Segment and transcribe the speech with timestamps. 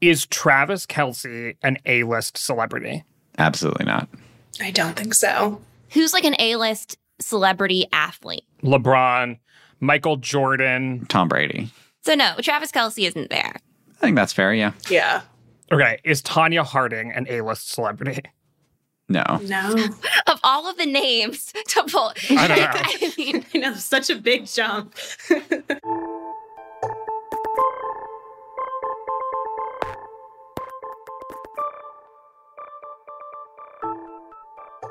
[0.00, 3.04] Is Travis Kelce an A list celebrity?
[3.38, 4.08] Absolutely not.
[4.60, 5.60] I don't think so.
[5.90, 8.44] Who's like an A list celebrity athlete?
[8.62, 9.38] LeBron,
[9.80, 11.06] Michael Jordan.
[11.08, 11.70] Tom Brady.
[12.02, 13.54] So, no, Travis Kelce isn't there.
[13.96, 14.72] I think that's fair, yeah.
[14.88, 15.22] Yeah.
[15.72, 18.22] Okay, is Tonya Harding an A list celebrity?
[19.08, 19.24] No.
[19.42, 19.74] No.
[20.26, 22.70] Of all of the names to pull, I don't know.
[22.74, 24.94] I mean, I know, such a big jump.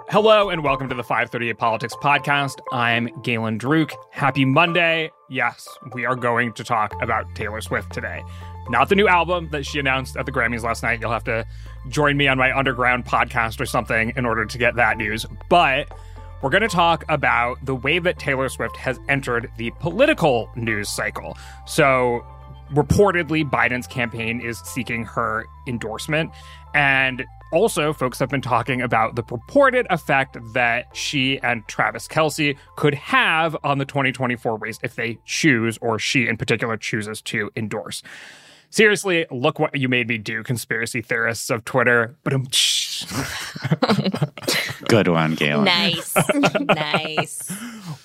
[0.10, 2.62] Hello and welcome to the 538 Politics Podcast.
[2.72, 3.92] I'm Galen Druk.
[4.12, 5.12] Happy Monday.
[5.30, 8.24] Yes, we are going to talk about Taylor Swift today.
[8.70, 11.02] Not the new album that she announced at the Grammys last night.
[11.02, 11.46] You'll have to
[11.90, 15.26] join me on my underground podcast or something in order to get that news.
[15.50, 15.92] But
[16.42, 20.88] we're going to talk about the way that Taylor Swift has entered the political news
[20.88, 21.38] cycle.
[21.66, 22.26] So,
[22.74, 26.32] reportedly, Biden's campaign is seeking her endorsement.
[26.74, 32.58] And also, folks have been talking about the purported effect that she and Travis Kelce
[32.76, 37.50] could have on the 2024 race if they choose, or she in particular chooses to
[37.56, 38.04] endorse.
[38.70, 42.18] Seriously, look what you made me do, conspiracy theorists of Twitter.
[42.24, 42.34] But
[44.88, 45.66] Good one, Galen.
[45.66, 46.16] nice.
[46.60, 47.52] nice.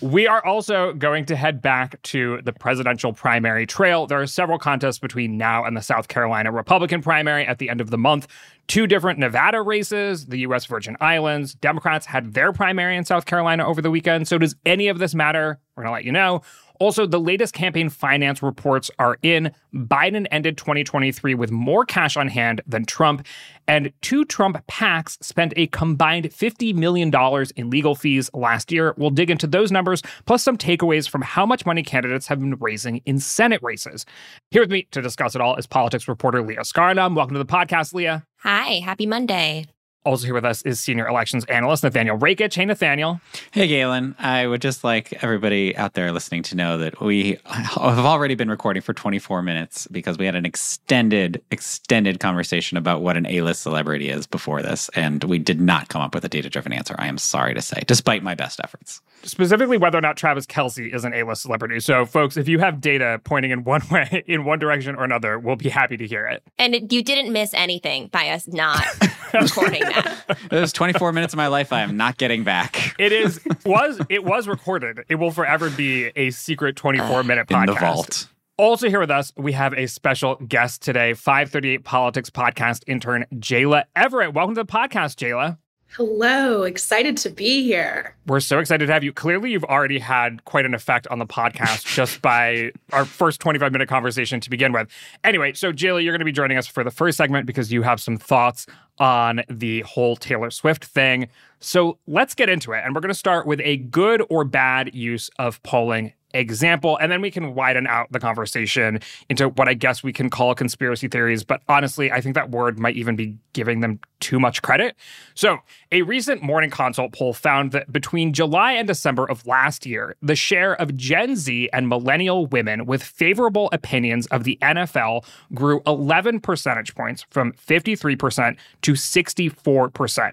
[0.00, 4.06] We are also going to head back to the presidential primary trail.
[4.06, 7.80] There are several contests between now and the South Carolina Republican primary at the end
[7.80, 8.27] of the month.
[8.69, 10.66] Two different Nevada races, the U.S.
[10.66, 11.55] Virgin Islands.
[11.55, 14.28] Democrats had their primary in South Carolina over the weekend.
[14.28, 15.61] So, does any of this matter?
[15.77, 16.42] We're going to let you know.
[16.83, 19.53] Also, the latest campaign finance reports are in.
[19.73, 23.25] Biden ended 2023 with more cash on hand than Trump,
[23.69, 27.13] and two Trump PACs spent a combined $50 million
[27.55, 28.95] in legal fees last year.
[28.97, 32.57] We'll dig into those numbers, plus some takeaways from how much money candidates have been
[32.57, 34.05] raising in Senate races.
[34.51, 37.14] Here with me to discuss it all is politics reporter Leah Askarinam.
[37.14, 38.27] Welcome to the podcast, Leah.
[38.41, 39.67] Hi, happy Monday.
[40.05, 42.55] Also here with us is senior elections analyst Nathaniel Rakich.
[42.55, 43.20] Hey, Nathaniel.
[43.52, 44.17] Hey, Galen.
[44.18, 48.51] I would just like everybody out there listening to know that we have already been
[48.51, 53.42] recording for 24 minutes because we had an extended, extended conversation about what an A
[53.42, 54.90] list celebrity is before this.
[54.96, 56.96] And we did not come up with a data driven answer.
[56.98, 59.01] I am sorry to say, despite my best efforts.
[59.24, 61.80] Specifically, whether or not Travis Kelce is an A list celebrity.
[61.80, 65.38] So, folks, if you have data pointing in one way, in one direction or another,
[65.38, 66.42] we'll be happy to hear it.
[66.58, 68.84] And it, you didn't miss anything by us not
[69.34, 70.38] recording that.
[70.50, 72.94] Those 24 minutes of my life I am not getting back.
[72.98, 75.00] It is was it was recorded.
[75.08, 77.60] It will forever be a secret 24 minute podcast.
[77.60, 78.28] In the vault.
[78.58, 83.84] Also here with us, we have a special guest today, 538 Politics podcast intern Jayla
[83.96, 84.34] Everett.
[84.34, 85.58] Welcome to the podcast, Jayla.
[85.97, 88.17] Hello, excited to be here.
[88.27, 89.13] We're so excited to have you.
[89.13, 93.73] Clearly, you've already had quite an effect on the podcast just by our first 25
[93.73, 94.89] minute conversation to begin with.
[95.23, 97.83] Anyway, so Jayla, you're going to be joining us for the first segment because you
[97.83, 98.67] have some thoughts
[99.01, 101.29] on the whole Taylor Swift thing.
[101.61, 102.83] So let's get into it.
[102.86, 106.97] And we're going to start with a good or bad use of polling example.
[106.98, 110.55] And then we can widen out the conversation into what I guess we can call
[110.55, 111.45] conspiracy theories.
[111.45, 114.97] But honestly, I think that word might even be giving them too much credit.
[115.35, 115.59] So,
[115.91, 120.37] a recent morning consult poll found that between July and December of last year, the
[120.37, 126.41] share of Gen Z and millennial women with favorable opinions of the NFL grew 11
[126.41, 130.32] percentage points from 53% to 64%.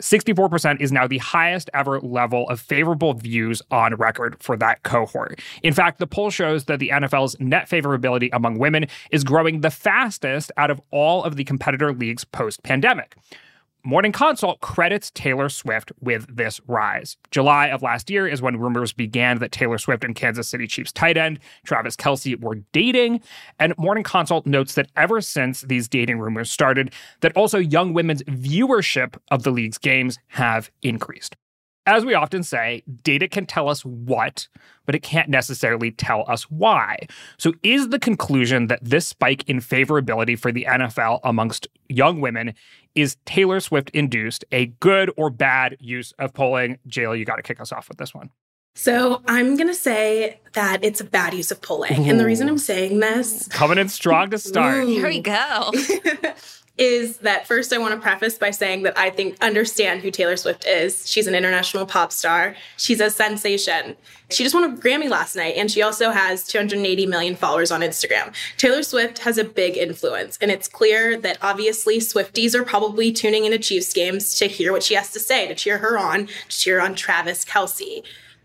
[0.00, 5.40] 64% is now the highest ever level of favorable views on record for that cohort.
[5.62, 9.70] In fact, the poll shows that the NFL's net favorability among women is growing the
[9.70, 13.16] fastest out of all of the competitor leagues post pandemic.
[13.84, 17.16] Morning Consult credits Taylor Swift with this rise.
[17.32, 20.92] July of last year is when rumors began that Taylor Swift and Kansas City Chiefs
[20.92, 23.20] tight end Travis Kelce were dating.
[23.58, 28.22] And Morning Consult notes that ever since these dating rumors started, that also young women's
[28.22, 31.34] viewership of the league's games have increased.
[31.86, 34.46] As we often say, data can tell us what,
[34.86, 36.96] but it can't necessarily tell us why.
[37.38, 42.54] So, is the conclusion that this spike in favorability for the NFL amongst young women
[42.94, 46.78] is Taylor Swift induced a good or bad use of polling?
[46.86, 48.30] Jail, you got to kick us off with this one.
[48.74, 52.08] So I'm going to say that it's a bad use of polling.
[52.08, 54.84] And the reason I'm saying this Coming in strong to start.
[54.84, 54.86] Ooh.
[54.86, 55.72] Here we go.
[56.78, 60.36] is that first I want to preface by saying that I think understand who Taylor
[60.36, 61.08] Swift is.
[61.08, 62.56] She's an international pop star.
[62.78, 63.94] She's a sensation.
[64.30, 67.82] She just won a Grammy last night and she also has 280 million followers on
[67.82, 68.32] Instagram.
[68.56, 73.44] Taylor Swift has a big influence and it's clear that obviously Swifties are probably tuning
[73.44, 76.58] into Chiefs games to hear what she has to say, to cheer her on, to
[76.58, 78.02] cheer on Travis Kelce.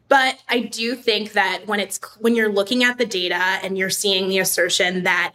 [0.10, 3.90] But I do think that when it's when you're looking at the data and you're
[3.90, 5.34] seeing the assertion that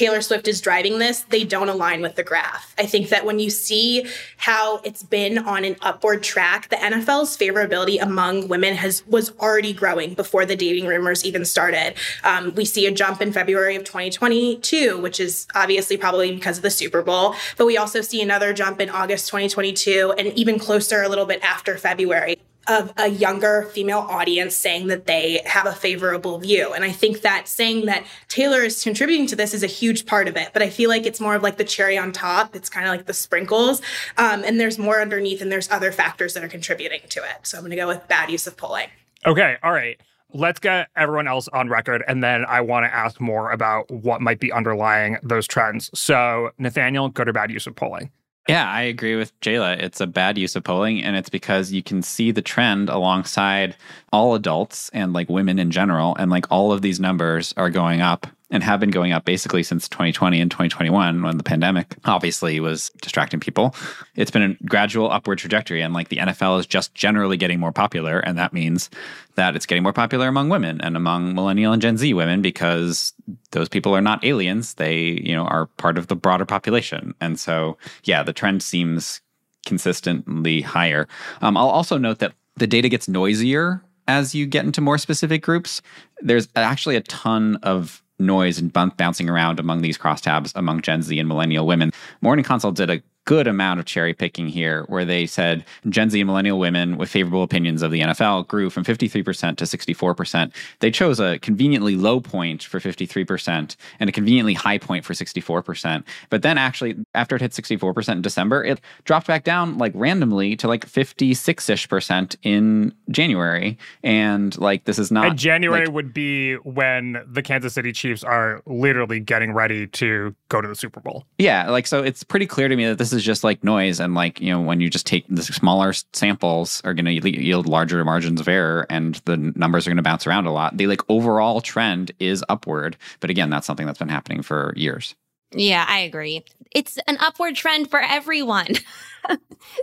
[0.00, 2.74] Taylor Swift is driving this, they don't align with the graph.
[2.78, 4.06] I think that when you see
[4.38, 9.74] how it's been on an upward track, the NFL's favorability among women has was already
[9.74, 11.96] growing before the dating rumors even started.
[12.24, 16.62] Um, we see a jump in February of 2022, which is obviously probably because of
[16.62, 21.02] the Super Bowl, but we also see another jump in August 2022, and even closer
[21.02, 22.38] a little bit after February
[22.68, 26.72] of a younger female audience saying that they have a favorable view.
[26.72, 30.28] And I think that saying that Taylor is contributing to this is a huge part
[30.28, 30.50] of it.
[30.52, 32.54] But I feel like it's more of like the cherry on top.
[32.54, 33.80] It's kind of like the sprinkles.
[34.18, 37.46] Um, and there's more underneath and there's other factors that are contributing to it.
[37.46, 38.88] So I'm going to go with bad use of polling.
[39.26, 40.00] Okay, all right.
[40.32, 44.20] Let's get everyone else on record, and then I want to ask more about what
[44.20, 45.90] might be underlying those trends.
[45.92, 48.12] So, Nathaniel, good or bad use of polling?
[48.48, 49.80] Yeah, I agree with Jayla.
[49.80, 53.76] It's a bad use of polling, and it's because you can see the trend alongside
[54.12, 58.00] all adults and like women in general, and like all of these numbers are going
[58.00, 62.58] up and have been going up basically since 2020 and 2021 when the pandemic obviously
[62.60, 63.74] was distracting people.
[64.16, 67.72] It's been a gradual upward trajectory and like the NFL is just generally getting more
[67.72, 68.90] popular and that means
[69.36, 73.12] that it's getting more popular among women and among millennial and Gen Z women because
[73.52, 74.74] those people are not aliens.
[74.74, 77.14] They, you know, are part of the broader population.
[77.20, 79.20] And so, yeah, the trend seems
[79.64, 81.06] consistently higher.
[81.42, 85.42] Um, I'll also note that the data gets noisier as you get into more specific
[85.42, 85.80] groups.
[86.20, 91.18] There's actually a ton of noise and bouncing around among these crosstabs among Gen Z
[91.18, 91.92] and millennial women.
[92.20, 96.20] Morning Consult did a good amount of cherry picking here, where they said Gen Z
[96.20, 100.52] and millennial women with favorable opinions of the NFL grew from 53% to 64%.
[100.80, 106.02] They chose a conveniently low point for 53% and a conveniently high point for 64%.
[106.30, 110.56] But then actually, after it hit 64% in December, it dropped back down like randomly
[110.56, 113.78] to like 56 ish percent in January.
[114.02, 115.26] And like, this is not.
[115.26, 120.34] And January like, would be when the Kansas City Chiefs are literally getting ready to
[120.48, 121.26] go to the Super Bowl.
[121.38, 121.70] Yeah.
[121.70, 124.00] Like, so it's pretty clear to me that this is just like noise.
[124.00, 127.66] And like, you know, when you just take the smaller samples are going to yield
[127.66, 130.76] larger margins of error and the numbers are going to bounce around a lot.
[130.76, 132.96] The like overall trend is upward.
[133.20, 135.14] But again, that's something that's been happening for years.
[135.52, 136.44] Yeah, I agree.
[136.72, 138.74] It's an upward trend for everyone.
[139.28, 139.36] so,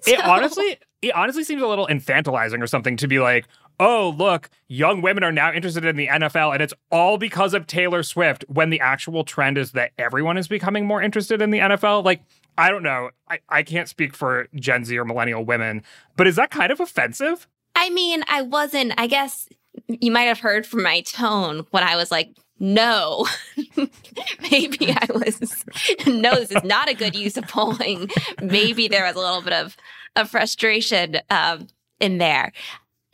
[0.06, 3.46] it honestly, it honestly seems a little infantilizing or something to be like,
[3.80, 7.68] oh, look, young women are now interested in the NFL and it's all because of
[7.68, 11.60] Taylor Swift when the actual trend is that everyone is becoming more interested in the
[11.60, 12.04] NFL.
[12.04, 12.22] Like,
[12.58, 13.12] I don't know.
[13.30, 15.84] I, I can't speak for Gen Z or millennial women,
[16.16, 17.48] but is that kind of offensive?
[17.76, 19.48] I mean, I wasn't, I guess
[19.88, 23.28] you might have heard from my tone when I was like, no,
[24.52, 25.64] maybe I was,
[26.08, 28.10] no, this is not a good use of polling.
[28.42, 29.78] Maybe there was a little bit of,
[30.16, 31.68] of frustration um,
[32.00, 32.52] in there.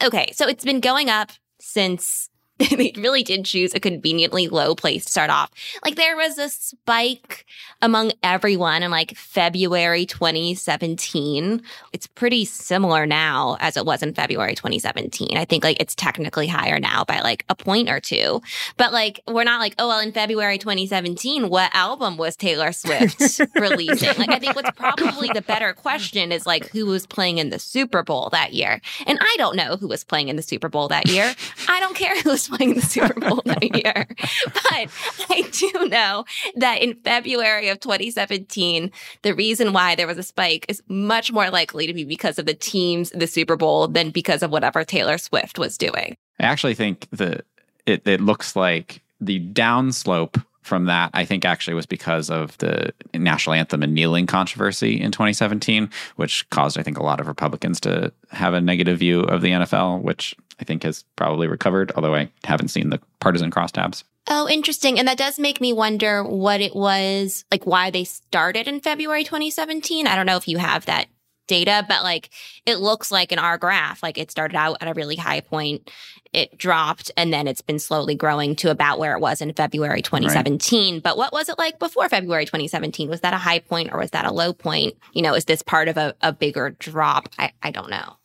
[0.01, 2.29] Okay, so it's been going up since
[2.69, 5.49] they really did choose a conveniently low place to start off.
[5.83, 7.45] Like there was a spike
[7.81, 11.61] among everyone in like February 2017.
[11.93, 15.35] It's pretty similar now as it was in February 2017.
[15.35, 18.41] I think like it's technically higher now by like a point or two.
[18.77, 23.41] But like we're not like, oh well in February 2017, what album was Taylor Swift
[23.55, 24.15] releasing?
[24.19, 27.59] Like I think what's probably the better question is like who was playing in the
[27.59, 28.79] Super Bowl that year.
[29.07, 31.33] And I don't know who was playing in the Super Bowl that year.
[31.67, 34.07] I don't care who was playing the Super Bowl that year.
[34.53, 34.89] But
[35.29, 40.65] I do know that in February of 2017, the reason why there was a spike
[40.69, 44.09] is much more likely to be because of the teams in the Super Bowl than
[44.09, 46.15] because of whatever Taylor Swift was doing.
[46.39, 47.45] I actually think that
[47.85, 52.93] it, it looks like the downslope from that, I think actually was because of the
[53.13, 57.79] national anthem and kneeling controversy in 2017, which caused, I think, a lot of Republicans
[57.81, 62.15] to have a negative view of the NFL, which I think has probably recovered, although
[62.15, 64.05] I haven't seen the partisan crosstabs.
[64.29, 64.97] Oh, interesting.
[64.97, 69.25] And that does make me wonder what it was, like why they started in February
[69.25, 70.07] 2017.
[70.07, 71.07] I don't know if you have that
[71.47, 72.29] data, but like
[72.65, 75.91] it looks like in our graph, like it started out at a really high point,
[76.31, 80.01] it dropped, and then it's been slowly growing to about where it was in February
[80.01, 80.93] 2017.
[80.93, 81.03] Right.
[81.03, 83.09] But what was it like before February 2017?
[83.09, 84.93] Was that a high point or was that a low point?
[85.11, 87.27] You know, is this part of a, a bigger drop?
[87.37, 88.15] I, I don't know.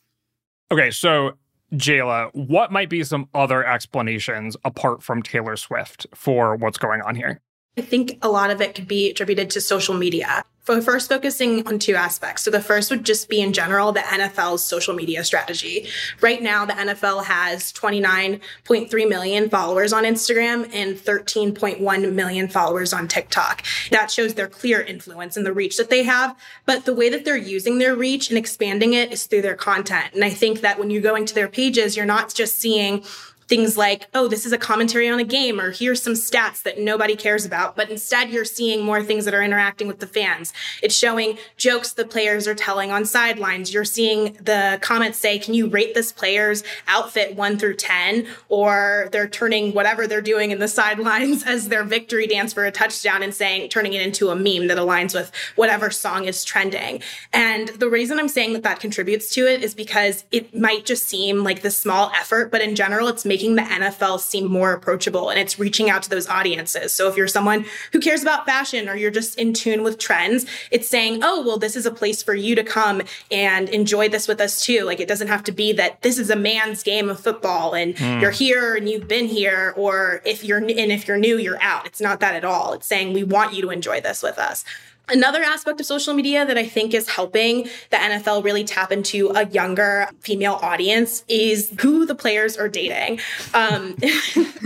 [0.71, 1.33] Okay, so
[1.73, 7.15] Jayla, what might be some other explanations apart from Taylor Swift for what's going on
[7.15, 7.41] here?
[7.77, 10.43] I think a lot of it could be attributed to social media.
[10.69, 12.43] First focusing on two aspects.
[12.43, 15.87] So the first would just be in general the NFL's social media strategy.
[16.21, 23.07] Right now, the NFL has 29.3 million followers on Instagram and 13.1 million followers on
[23.07, 23.63] TikTok.
[23.89, 26.37] That shows their clear influence and the reach that they have.
[26.67, 30.13] But the way that they're using their reach and expanding it is through their content.
[30.13, 33.03] And I think that when you're going to their pages, you're not just seeing
[33.49, 36.79] things like, oh, this is a commentary on a game, or here's some stats that
[36.79, 37.75] nobody cares about.
[37.75, 40.53] But instead, you're seeing more things that are interacting with the fans.
[40.83, 43.73] It's showing jokes the players are telling on sidelines.
[43.73, 48.27] You're seeing the comments say, can you rate this player's outfit one through 10?
[48.49, 52.71] Or they're turning whatever they're doing in the sidelines as their victory dance for a
[52.71, 57.01] touchdown and saying, turning it into a meme that aligns with whatever song is trending.
[57.33, 61.07] And the reason I'm saying that that contributes to it is because it might just
[61.07, 64.73] seem like this small effort, but in general, it's making making the NFL seem more
[64.73, 66.91] approachable and it's reaching out to those audiences.
[66.91, 70.45] So if you're someone who cares about fashion or you're just in tune with trends,
[70.71, 74.27] it's saying, oh, well, this is a place for you to come and enjoy this
[74.27, 74.83] with us too.
[74.83, 77.95] Like it doesn't have to be that this is a man's game of football and
[77.95, 78.21] mm.
[78.21, 81.85] you're here and you've been here, or if you're and if you're new, you're out.
[81.85, 82.73] It's not that at all.
[82.73, 84.65] It's saying we want you to enjoy this with us.
[85.09, 89.29] Another aspect of social media that I think is helping the NFL really tap into
[89.29, 93.19] a younger female audience is who the players are dating.
[93.53, 93.95] Um,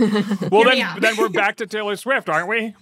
[0.50, 2.74] well, then, then we're back to Taylor Swift, aren't we?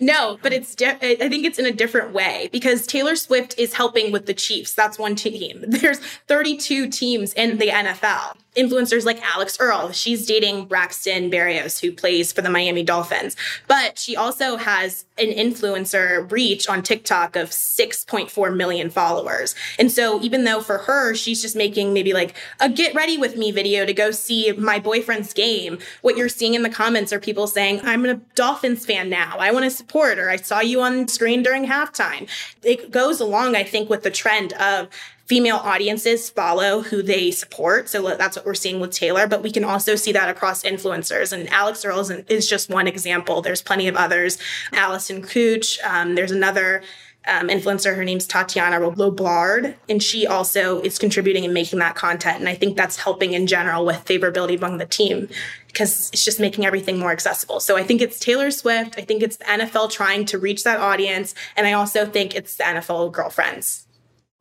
[0.00, 4.12] no, but it's I think it's in a different way because Taylor Swift is helping
[4.12, 4.74] with the Chiefs.
[4.74, 5.64] That's one team.
[5.68, 9.92] There's 32 teams in the NFL influencers like Alix Earle.
[9.92, 13.36] She's dating Braxton Berrios, who plays for the Miami Dolphins.
[13.68, 19.54] But she also has an influencer reach on TikTok of 6.4 million followers.
[19.78, 23.36] And so even though for her, she's just making maybe like a get ready with
[23.36, 27.20] me video to go see my boyfriend's game, what you're seeing in the comments are
[27.20, 29.36] people saying, I'm a Dolphins fan now.
[29.38, 32.28] I want to support, or I saw you on screen during halftime.
[32.62, 34.88] It goes along, I think, with the trend of
[35.30, 37.88] female audiences follow who they support.
[37.88, 41.32] So that's what we're seeing with Taylor, but we can also see that across influencers.
[41.32, 43.40] And Alix Earle is just one example.
[43.40, 44.38] There's plenty of others.
[44.72, 46.82] Allison Kuch, um, there's another
[47.28, 47.94] um, influencer.
[47.94, 52.40] Her name's Tatiana Loblard, and she also is contributing and making that content.
[52.40, 55.28] And I think that's helping in general with favorability among the team
[55.68, 57.60] because it's just making everything more accessible.
[57.60, 58.96] So I think it's Taylor Swift.
[58.98, 61.36] I think it's the NFL trying to reach that audience.
[61.56, 63.86] And I also think it's the NFL girlfriends.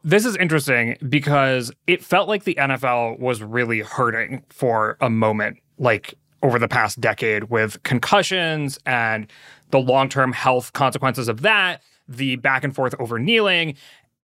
[0.04, 5.58] This is interesting because it felt like the NFL was really hurting for a moment,
[5.78, 9.30] like over the past decade with concussions and
[9.72, 13.76] the long term health consequences of that, the back and forth over kneeling.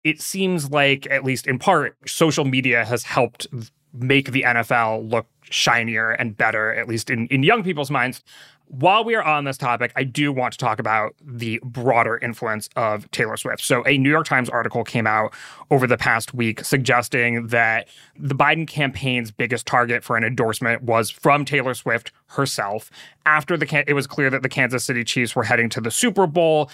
[0.05, 3.47] It seems like, at least in part, social media has helped
[3.95, 8.23] make the NFL look shinier and better, at least in, in young people's minds
[8.73, 12.71] while we are on this topic, I do want to talk about the broader influence
[12.75, 13.63] of Taylor Swift.
[13.63, 15.35] So, a New York Times article came out
[15.71, 17.87] over the past week suggesting that
[18.19, 22.91] the Biden campaign's biggest target for an endorsement was from Taylor Swift herself.
[23.27, 26.27] After the it was clear that the Kansas City Chiefs were heading to the Super
[26.27, 26.71] Bowl,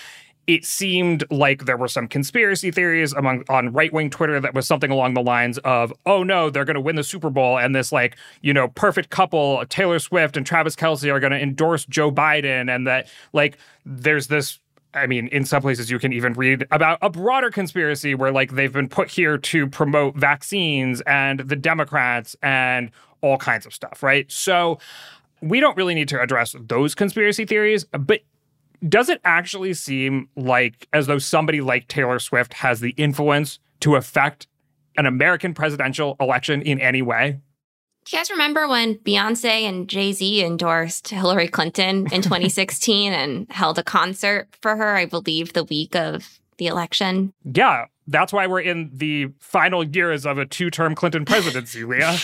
[0.48, 4.90] it seemed like there were some conspiracy theories among on right-wing Twitter that was something
[4.90, 7.92] along the lines of, "Oh no, they're going to win the Super Bowl and this
[7.92, 12.10] like, you know, perfect couple, Taylor Swift and Travis Kelce are going to endorse Joe
[12.10, 14.58] Biden and that like there's this
[14.94, 18.52] I mean, in some places you can even read about a broader conspiracy where like
[18.52, 22.90] they've been put here to promote vaccines and the Democrats and
[23.20, 24.30] all kinds of stuff, right?
[24.32, 24.78] So
[25.42, 28.22] we don't really need to address those conspiracy theories, but
[28.86, 33.96] does it actually seem like as though somebody like Taylor Swift has the influence to
[33.96, 34.46] affect
[34.96, 37.40] an American presidential election in any way?
[38.04, 43.46] Do you guys remember when Beyonce and Jay Z endorsed Hillary Clinton in 2016 and
[43.50, 47.34] held a concert for her, I believe, the week of the election?
[47.44, 52.16] Yeah, that's why we're in the final years of a two term Clinton presidency, Leah.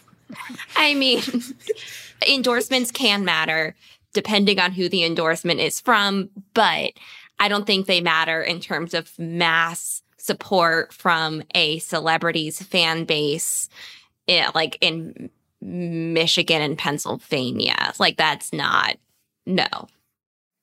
[0.76, 1.22] I mean,
[2.28, 3.74] endorsements can matter
[4.12, 6.92] depending on who the endorsement is from, but
[7.38, 13.68] I don't think they matter in terms of mass support from a celebrity's fan base,
[14.26, 17.92] eh, like in Michigan and Pennsylvania.
[17.98, 18.96] Like that's not,
[19.46, 19.66] no.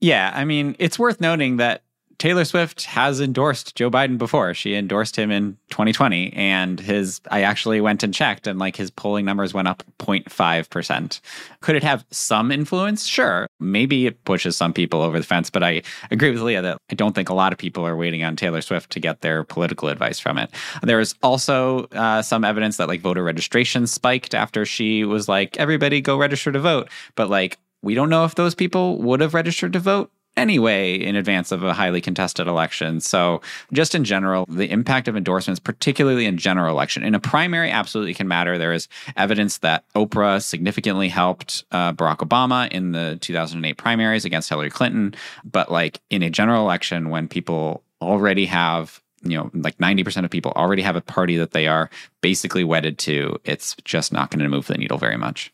[0.02, 0.32] Yeah.
[0.36, 1.84] I mean, it's worth noting that
[2.17, 4.53] Taylor Swift has endorsed Joe Biden before.
[4.53, 8.89] She endorsed him in 2020 and his I actually went and checked and like his
[8.91, 11.19] polling numbers went up 0.5%.
[11.62, 13.05] Could it have some influence?
[13.05, 13.48] Sure.
[13.60, 15.81] Maybe it pushes some people over the fence, but I
[16.12, 18.62] agree with Leah that I don't think a lot of people are waiting on Taylor
[18.62, 20.50] Swift to get their political advice from it.
[20.84, 25.57] There is also uh, some evidence that like voter registration spiked after she was like
[25.57, 29.34] everybody go register to vote, but like we don't know if those people would have
[29.34, 33.00] registered to vote anyway in advance of a highly contested election.
[33.00, 33.42] So,
[33.74, 38.13] just in general, the impact of endorsements, particularly in general election, in a primary, absolutely
[38.13, 38.58] can matter.
[38.58, 38.88] There is
[39.18, 45.15] evidence that Oprah significantly helped uh, Barack Obama in the 2008 primaries against Hillary Clinton.
[45.44, 50.30] But, like in a general election, when people already have you know, like 90% of
[50.30, 51.89] people already have a party that they are
[52.22, 55.51] basically wedded to, it's just not going to move the needle very much.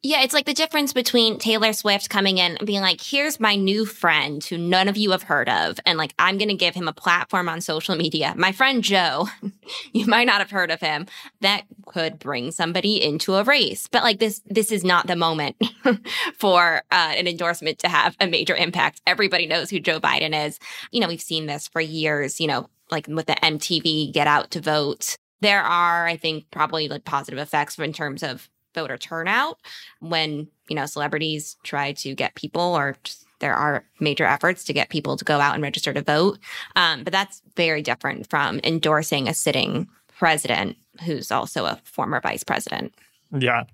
[0.00, 3.56] Yeah, it's like the difference between Taylor Swift coming in and being like, here's my
[3.56, 5.80] new friend who none of you have heard of.
[5.84, 8.32] And like, I'm going to give him a platform on social media.
[8.36, 9.26] My friend Joe,
[9.92, 11.06] you might not have heard of him.
[11.40, 13.88] That could bring somebody into a race.
[13.90, 15.56] But like, this, this is not the moment
[16.38, 19.00] for uh, an endorsement to have a major impact.
[19.04, 20.60] Everybody knows who Joe Biden is.
[20.92, 24.52] You know, we've seen this for years, you know, like with the MTV Get Out
[24.52, 25.16] to Vote.
[25.40, 29.58] There are, I think, probably like positive effects in terms of voter turnout
[30.00, 34.72] when, you know, celebrities try to get people or just, there are major efforts to
[34.72, 36.38] get people to go out and register to vote.
[36.76, 42.42] Um, but that's very different from endorsing a sitting president who's also a former vice
[42.42, 42.94] president.
[43.36, 43.64] Yeah.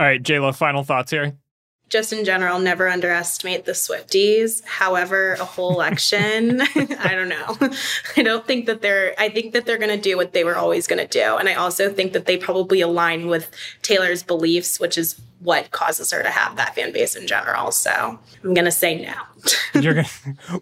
[0.00, 1.36] All right, Jayla, final thoughts here
[1.92, 4.64] just in general, never underestimate the Swifties.
[4.64, 7.58] However, a whole election, I don't know.
[8.16, 10.56] I don't think that they're, I think that they're going to do what they were
[10.56, 11.36] always going to do.
[11.36, 13.50] And I also think that they probably align with
[13.82, 17.72] Taylor's beliefs, which is what causes her to have that fan base in general.
[17.72, 19.14] So I'm gonna say no.
[19.80, 20.08] You're gonna,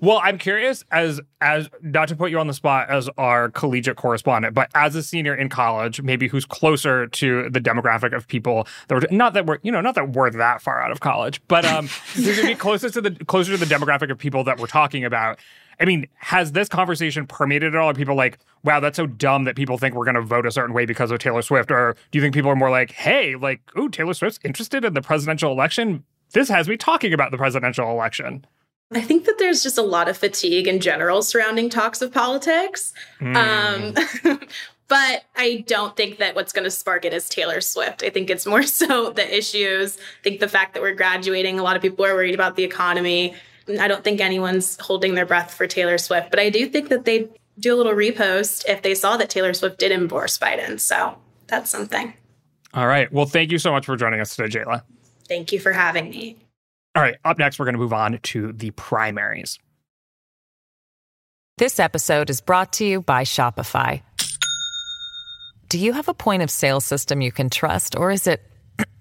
[0.00, 3.96] well, I'm curious as as not to put you on the spot as our collegiate
[3.96, 8.66] correspondent, but as a senior in college, maybe who's closer to the demographic of people
[8.88, 11.42] that were not that we're you know not that we're that far out of college,
[11.48, 14.58] but um, who's gonna be closest to the closer to the demographic of people that
[14.58, 15.38] we're talking about.
[15.80, 17.88] I mean, has this conversation permeated at all?
[17.88, 20.50] Are people like, wow, that's so dumb that people think we're going to vote a
[20.50, 21.70] certain way because of Taylor Swift?
[21.70, 24.92] Or do you think people are more like, hey, like, ooh, Taylor Swift's interested in
[24.92, 26.04] the presidential election?
[26.32, 28.44] This has me talking about the presidential election.
[28.92, 32.92] I think that there's just a lot of fatigue in general surrounding talks of politics.
[33.20, 33.96] Mm.
[34.26, 34.40] Um,
[34.88, 38.02] but I don't think that what's going to spark it is Taylor Swift.
[38.02, 39.96] I think it's more so the issues.
[39.96, 42.64] I think the fact that we're graduating, a lot of people are worried about the
[42.64, 43.34] economy.
[43.78, 47.04] I don't think anyone's holding their breath for Taylor Swift, but I do think that
[47.04, 47.28] they'd
[47.58, 50.80] do a little repost if they saw that Taylor Swift did endorse Biden.
[50.80, 52.14] So that's something.
[52.72, 53.12] All right.
[53.12, 54.82] Well, thank you so much for joining us today, Jayla.
[55.28, 56.38] Thank you for having me.
[56.94, 57.16] All right.
[57.24, 59.58] Up next, we're going to move on to the primaries.
[61.58, 64.02] This episode is brought to you by Shopify.
[65.68, 68.42] Do you have a point of sale system you can trust, or is it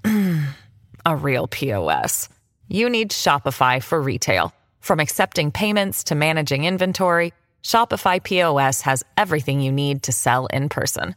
[1.05, 2.29] a real POS?
[2.67, 4.53] You need Shopify for retail.
[4.79, 10.69] From accepting payments to managing inventory, Shopify POS has everything you need to sell in
[10.69, 11.15] person.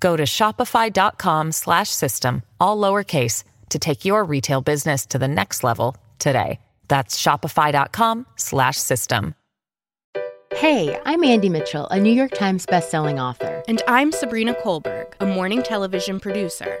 [0.00, 6.60] Go to shopify.com/system all lowercase to take your retail business to the next level today.
[6.88, 9.34] That's shopify.com/system.
[10.54, 15.26] Hey, I'm Andy Mitchell, a New York Times bestselling author, and I'm Sabrina Kohlberg, a
[15.26, 16.80] morning television producer.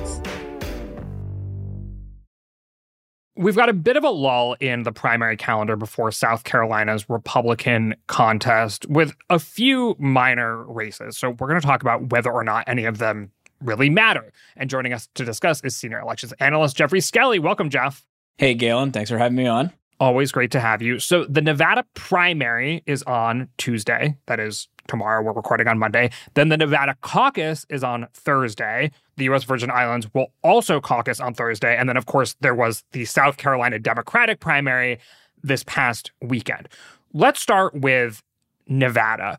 [3.37, 7.95] We've got a bit of a lull in the primary calendar before South Carolina's Republican
[8.07, 11.17] contest with a few minor races.
[11.17, 14.33] So we're going to talk about whether or not any of them really matter.
[14.57, 17.39] And joining us to discuss is senior elections analyst Geoffrey Skelley.
[17.39, 18.05] Welcome, Jeff.
[18.37, 18.91] Hey, Galen.
[18.91, 19.71] Thanks for having me on.
[19.99, 20.99] Always great to have you.
[20.99, 24.17] So the Nevada primary is on Tuesday.
[24.25, 25.21] That is tomorrow.
[25.21, 26.11] We're recording on Monday.
[26.33, 28.91] Then the Nevada caucus is on Thursday.
[29.17, 29.43] The U.S.
[29.43, 31.75] Virgin Islands will also caucus on Thursday.
[31.75, 34.99] And then, of course, there was the South Carolina Democratic primary
[35.43, 36.69] this past weekend.
[37.13, 38.21] Let's start with
[38.67, 39.37] Nevada.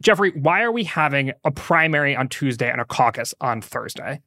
[0.00, 4.20] Geoffrey, why are we having a primary on Tuesday and a caucus on Thursday?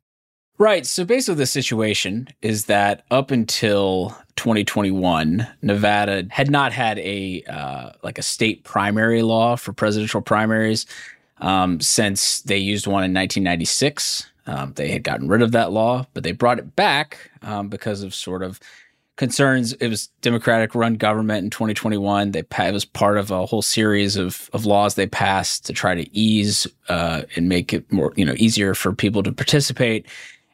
[0.60, 0.86] Right.
[0.86, 7.92] So basically, the situation is that up until 2021, Nevada had not had a uh,
[8.04, 10.86] like a state primary law for presidential primaries.
[11.40, 14.28] um, since they used one in 1996.
[14.48, 18.04] Um, they had gotten rid of that law, but they brought it back um, because
[18.04, 18.60] of sort of
[19.16, 19.74] concerns.
[19.74, 22.32] It was Democratic run government in 2021.
[22.32, 25.96] They it was part of a whole series of, of laws they passed to try
[25.96, 30.08] to ease uh, and make it more you know easier for people to participate.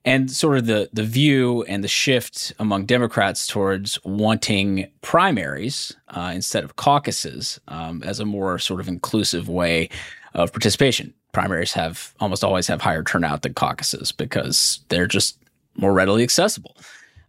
[0.05, 6.31] And sort of the the view and the shift among Democrats towards wanting primaries uh,
[6.33, 9.89] instead of caucuses um, as a more sort of inclusive way
[10.35, 11.13] of participation.
[11.31, 15.37] Primaries have almost always have higher turnout than caucuses because they're just
[15.75, 16.77] more readily accessible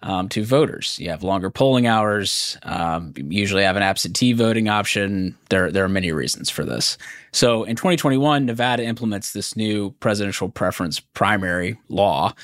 [0.02, 0.98] um, to voters.
[0.98, 2.56] You have longer polling hours.
[2.62, 5.36] Um, usually have an absentee voting option.
[5.48, 6.96] There, there are many reasons for this.
[7.32, 12.34] So in 2021, Nevada implements this new presidential preference primary law.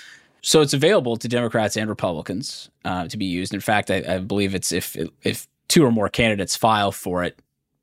[0.43, 3.55] So it's available to Democrats and Republicans uh, to be used.
[3.55, 7.39] In fact, I, I, believe it's if if two or more candidates file for it,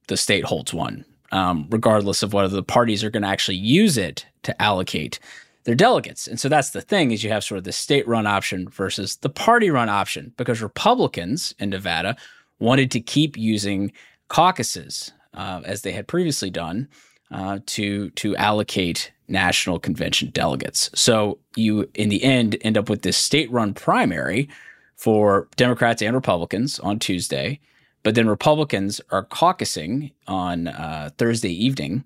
[0.08, 3.98] the state holds one, um, regardless of whether the parties are going to actually use
[3.98, 5.19] it to allocate
[5.63, 6.28] their delegates.
[6.28, 9.15] And so that's the thing is you have sort of the state run option versus
[9.17, 12.17] the party run option because Republicans in Nevada
[12.60, 13.91] wanted to keep using
[14.28, 16.89] caucuses uh, as they had previously done
[17.32, 20.89] uh, to to allocate national convention delegates.
[20.94, 24.50] So you in the end end up with this state run primary
[24.96, 27.60] for Democrats and Republicans on Tuesday,
[28.04, 32.04] but then Republicans are caucusing on uh, Thursday evening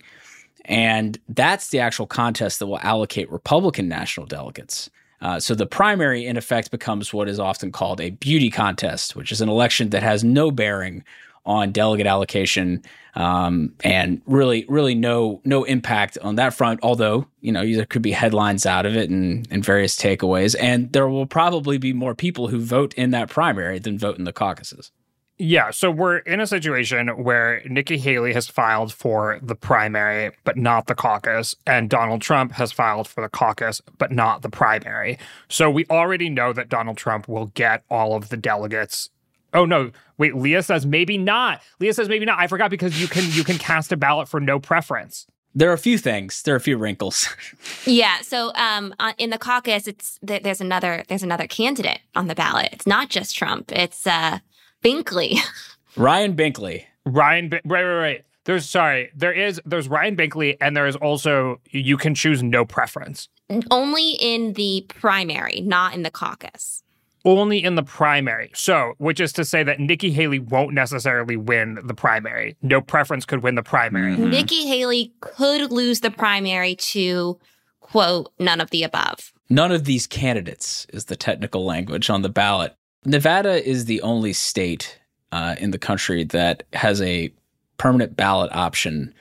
[0.66, 4.90] and that's the actual contest that will allocate Republican national delegates.
[5.22, 9.32] Uh, so the primary, in effect, becomes what is often called a beauty contest, which
[9.32, 11.04] is an election that has no bearing
[11.46, 12.82] on delegate allocation
[13.16, 16.80] um, and really, really no no impact on that front.
[16.84, 20.92] Although you know there could be headlines out of it and, and various takeaways, and
[20.94, 24.34] there will probably be more people who vote in that primary than vote in the
[24.34, 24.92] caucuses.
[25.40, 30.58] Yeah, so we're in a situation where Nikki Haley has filed for the primary, but
[30.58, 35.18] not the caucus, and Donald Trump has filed for the caucus, but not the primary.
[35.50, 39.10] So we already know that Donald Trump will get all of the delegates.
[39.54, 41.62] Oh no, wait, Leah says maybe not.
[41.80, 42.40] Leah says maybe not.
[42.40, 45.28] I forgot because you can you can cast a ballot for no preference.
[45.56, 46.42] There are a few things.
[46.42, 47.30] There are a few wrinkles.
[47.86, 48.22] yeah.
[48.22, 52.70] So um, uh, in the caucus, it's there's another there's another candidate on the ballot.
[52.72, 53.72] It's not just Trump.
[53.72, 54.40] It's uh,
[54.84, 55.38] Binkley.
[55.96, 56.86] Ryan Binkley.
[57.06, 58.26] Ryan, right, right, right.
[58.46, 62.66] There's sorry, there is there's Ryan Binkley, and there is also you can choose no
[62.66, 63.30] preference.
[63.72, 66.83] Only in the primary, not in the caucus.
[67.26, 68.52] Only in the primary.
[68.54, 72.58] So, which is to say that Nikki Haley won't necessarily win the primary.
[72.62, 74.14] No preference could win the primary.
[74.14, 74.30] Mm-hmm.
[74.30, 77.40] Nikki Haley could lose the primary to
[77.80, 79.32] quote none of the above.
[79.50, 82.76] None of these candidates is the technical language on the ballot.
[83.06, 85.00] Nevada is the only state
[85.32, 87.32] uh, in the country that has a
[87.78, 89.14] permanent ballot option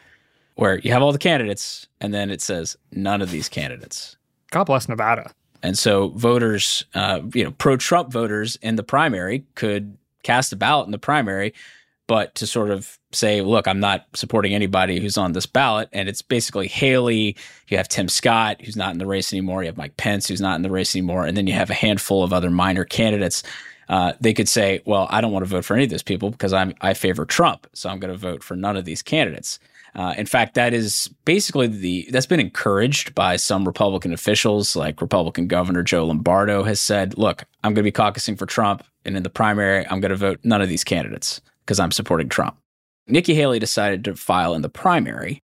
[0.55, 4.17] where you have all the candidates and then it says none of these candidates.
[4.51, 5.33] God bless Nevada.
[5.63, 10.57] And so voters, uh, you know, pro Trump voters in the primary could cast a
[10.57, 11.55] ballot in the primary,
[12.07, 15.89] but to sort of say, look, I'm not supporting anybody who's on this ballot.
[15.93, 17.37] And it's basically Haley.
[17.69, 19.63] You have Tim Scott, who's not in the race anymore.
[19.63, 21.27] You have Mike Pence, who's not in the race anymore.
[21.27, 23.43] And then you have a handful of other minor candidates
[23.89, 26.31] uh, they could say, well, I don't want to vote for any of those people
[26.31, 29.59] because I'm I favor Trump, so I'm going to vote for none of these candidates.
[29.95, 35.01] Uh, in fact, that is basically the that's been encouraged by some Republican officials, like
[35.01, 39.17] Republican Governor Joe Lombardo has said, "Look, I'm going to be caucusing for Trump, and
[39.17, 42.57] in the primary, I'm going to vote none of these candidates because I'm supporting Trump."
[43.07, 45.43] Nikki Haley decided to file in the primary.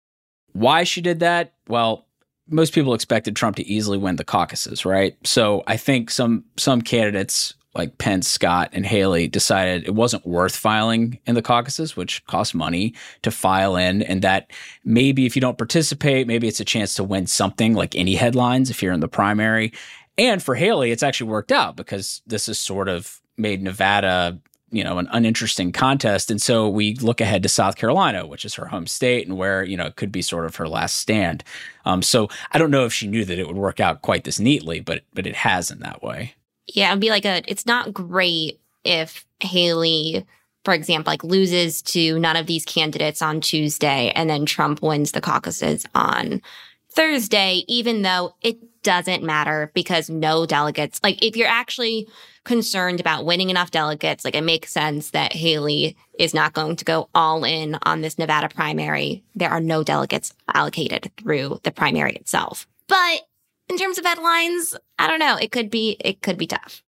[0.52, 1.54] Why she did that?
[1.68, 2.06] Well,
[2.48, 5.16] most people expected Trump to easily win the caucuses, right?
[5.24, 10.56] So I think some some candidates like Pence, Scott, and Haley decided it wasn't worth
[10.56, 14.02] filing in the caucuses, which costs money to file in.
[14.02, 14.50] And that
[14.84, 18.70] maybe if you don't participate, maybe it's a chance to win something like any headlines
[18.70, 19.72] if you're in the primary.
[20.18, 24.38] And for Haley, it's actually worked out because this has sort of made Nevada,
[24.70, 26.30] you know, an uninteresting contest.
[26.30, 29.62] And so we look ahead to South Carolina, which is her home state and where,
[29.62, 31.44] you know, it could be sort of her last stand.
[31.84, 34.40] Um, so I don't know if she knew that it would work out quite this
[34.40, 36.34] neatly, but but it has in that way.
[36.68, 37.42] Yeah, it'd be like a.
[37.46, 40.24] It's not great if Haley,
[40.64, 45.12] for example, like loses to none of these candidates on Tuesday, and then Trump wins
[45.12, 46.42] the caucuses on
[46.90, 51.00] Thursday, even though it doesn't matter because no delegates.
[51.02, 52.08] Like, if you're actually
[52.44, 56.84] concerned about winning enough delegates, like it makes sense that Haley is not going to
[56.84, 59.22] go all in on this Nevada primary.
[59.34, 62.66] There are no delegates allocated through the primary itself.
[62.86, 63.22] But
[63.68, 65.36] in terms of headlines, I don't know.
[65.36, 66.82] It could be it could be tough.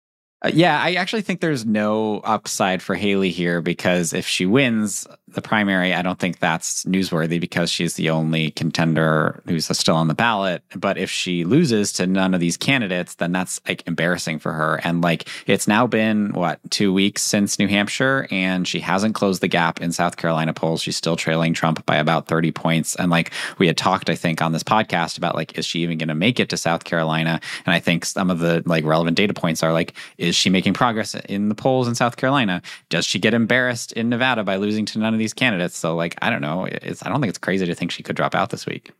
[0.42, 5.06] Uh, yeah, I actually think there's no upside for Haley here because if she wins,
[5.28, 10.06] the primary, I don't think that's newsworthy because she's the only contender who's still on
[10.06, 10.62] the ballot.
[10.76, 14.80] But if she loses to none of these candidates, then that's like embarrassing for her.
[14.84, 19.40] And like it's now been what two weeks since New Hampshire, and she hasn't closed
[19.40, 20.80] the gap in South Carolina polls.
[20.80, 22.94] She's still trailing Trump by about 30 points.
[22.94, 25.98] And like we had talked, I think, on this podcast about like, is she even
[25.98, 27.40] going to make it to South Carolina?
[27.64, 30.74] And I think some of the like relevant data points are like, is she making
[30.74, 32.62] progress in the polls in South Carolina?
[32.90, 35.76] Does she get embarrassed in Nevada by losing to none of these candidates?
[35.76, 36.66] So like, I don't know.
[36.66, 38.92] It's I don't think it's crazy to think she could drop out this week.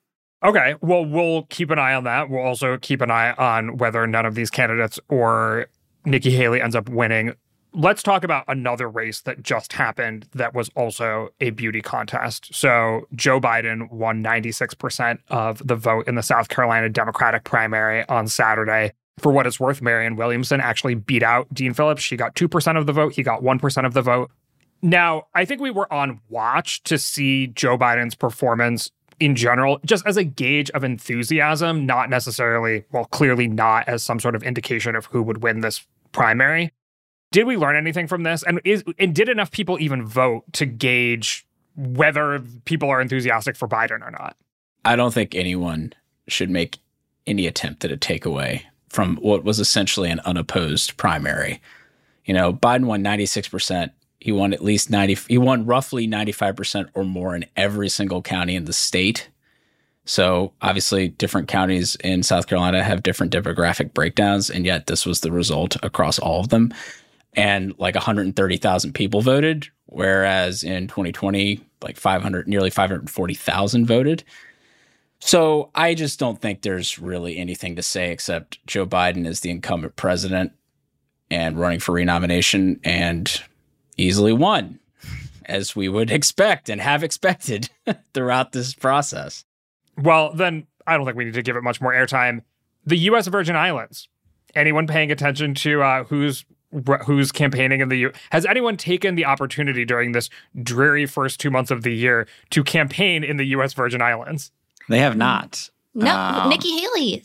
[0.45, 0.75] Okay.
[0.81, 2.29] Well, we'll keep an eye on that.
[2.31, 5.67] We'll also keep an eye on whether none of these candidates or
[6.05, 7.35] Nikki Haley ends up winning.
[7.73, 12.55] Let's talk about another race that just happened that was also a beauty contest.
[12.55, 18.29] So, Joe Biden won 96% of the vote in the South Carolina Democratic primary on
[18.29, 18.93] Saturday.
[19.19, 22.03] For what it's worth, Marianne Williamson actually beat out Dean Phillips.
[22.03, 24.31] She got 2% of the vote, he got 1% of the vote.
[24.83, 30.07] Now, I think we were on watch to see Joe Biden's performance in general, just
[30.07, 34.95] as a gauge of enthusiasm, not necessarily, well, clearly not as some sort of indication
[34.95, 36.73] of who would win this primary.
[37.33, 38.43] Did we learn anything from this?
[38.43, 43.69] And is and did enough people even vote to gauge whether people are enthusiastic for
[43.69, 44.37] Biden or not?
[44.85, 45.93] I don't think anyone
[46.29, 46.79] should make
[47.27, 51.61] any attempt at a takeaway from what was essentially an unopposed primary.
[52.25, 53.91] You know, Biden won 96%.
[54.19, 58.57] He won at least 90 he won roughly 95% or more in every single county
[58.57, 59.29] in the state.
[60.09, 65.21] So, obviously different counties in South Carolina have different demographic breakdowns and yet this was
[65.21, 66.73] the result across all of them.
[67.35, 74.25] And like 130,000 people voted whereas in 2020 like 500 nearly 540,000 voted.
[75.19, 79.51] So, I just don't think there's really anything to say except Joe Biden is the
[79.51, 80.53] incumbent president
[81.31, 83.43] and running for renomination and
[83.97, 84.79] easily won,
[85.47, 87.71] as we would expect and have expected
[88.15, 89.45] throughout this process.
[89.97, 92.43] Well, then I don't think we need to give it much more airtime.
[92.85, 93.27] The U.S.
[93.29, 94.09] Virgin Islands.
[94.55, 96.45] Anyone paying attention to uh, who's
[97.07, 98.13] who's campaigning in the U.
[98.31, 100.29] Has anyone taken the opportunity during this
[100.63, 103.73] dreary first two months of the year to campaign in the U.S.
[103.73, 104.51] Virgin Islands?
[104.89, 105.71] They have not.
[105.95, 107.23] No, Um, Nikki Haley.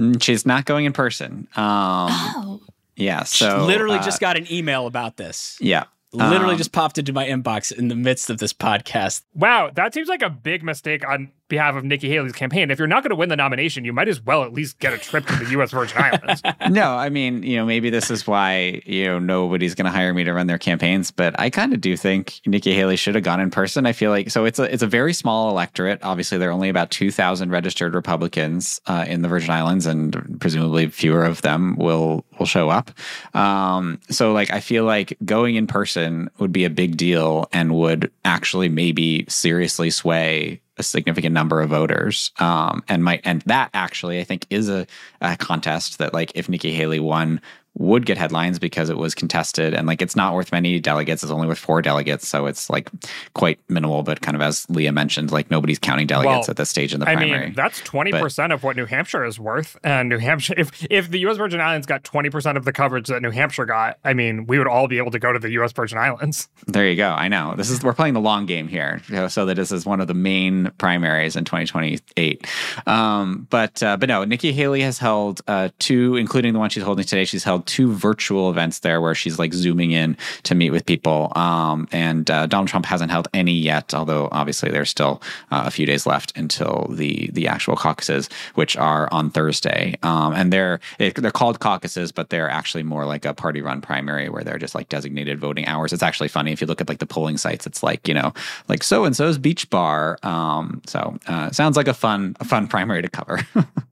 [0.00, 1.46] Mm, She's not going in person.
[1.56, 2.60] Um, Oh,
[2.96, 3.22] Yeah.
[3.24, 5.56] So Literally uh, just got an email about this.
[5.60, 5.84] yeah.
[6.12, 9.22] Literally Um, just popped into my inbox in the midst of this podcast.
[9.34, 12.70] Wow, that seems like a big mistake on behalf of Nikki Haley's campaign.
[12.70, 14.94] If you're not going to win the nomination, you might as well at least get
[14.94, 15.72] a trip to the U.S.
[15.72, 16.42] Virgin Islands.
[16.70, 20.14] no, I mean, you know, maybe this is why, you know, nobody's going to hire
[20.14, 23.24] me to run their campaigns, but I kind of do think Nikki Haley should have
[23.24, 23.84] gone in person.
[23.84, 26.00] I feel like so it's a it's a very small electorate.
[26.02, 30.86] Obviously, there are only about 2,000 registered Republicans uh, in the Virgin Islands and presumably
[30.88, 32.90] fewer of them will will show up.
[33.34, 37.74] Um, so like I feel like going in person would be a big deal and
[37.74, 42.32] would actually maybe seriously sway a significant number of voters.
[42.40, 44.86] Um, and might and that actually i think is a,
[45.20, 47.40] a contest that like if nikki haley won
[47.80, 51.32] would get headlines because it was contested and like it's not worth many delegates it's
[51.32, 52.90] only worth four delegates so it's like
[53.34, 56.68] quite minimal but kind of as leah mentioned like nobody's counting delegates Well, at this
[56.68, 59.76] stage in the I primary mean, that's 20% of what New Hampshire is worth.
[59.82, 61.36] And New Hampshire, if, if the U.S.
[61.36, 64.66] Virgin Islands got 20% of the coverage that New Hampshire got, I mean, we would
[64.66, 65.72] all be able to go to the U.S.
[65.72, 66.48] Virgin Islands.
[66.66, 67.08] There you go.
[67.08, 67.54] I know.
[67.56, 70.00] This is we're playing the long game here, you know, so that this is one
[70.00, 72.46] of the main primaries in 2028.
[72.86, 76.84] Um, but uh, but no, Nikki Haley has held uh, two, including the one she's
[76.84, 77.24] holding today.
[77.24, 81.32] She's held two virtual events there where she's like zooming in to meet with people.
[81.36, 85.70] Um, and uh, Donald Trump hasn't held any yet, although obviously there's still uh, a
[85.70, 89.96] few days left until the the actual caucuses, which are on Thursday.
[90.02, 94.28] Um, and they're they're called caucuses, but they're actually more like a party run primary
[94.28, 95.92] where they're just like designated voting hours.
[95.92, 97.66] It's actually funny if you look at like the polling sites.
[97.66, 98.32] It's like you know
[98.68, 100.18] like so and so's beach bar.
[100.24, 103.38] Um, so uh, sounds like a fun a fun primary to cover.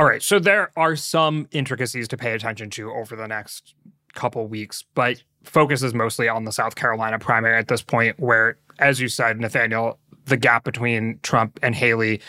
[0.00, 0.22] All right.
[0.22, 3.74] So there are some intricacies to pay attention to over the next
[4.14, 8.56] couple weeks, but focus is mostly on the South Carolina primary at this point, where,
[8.78, 12.22] as you said, Nathaniel, the gap between Trump and Haley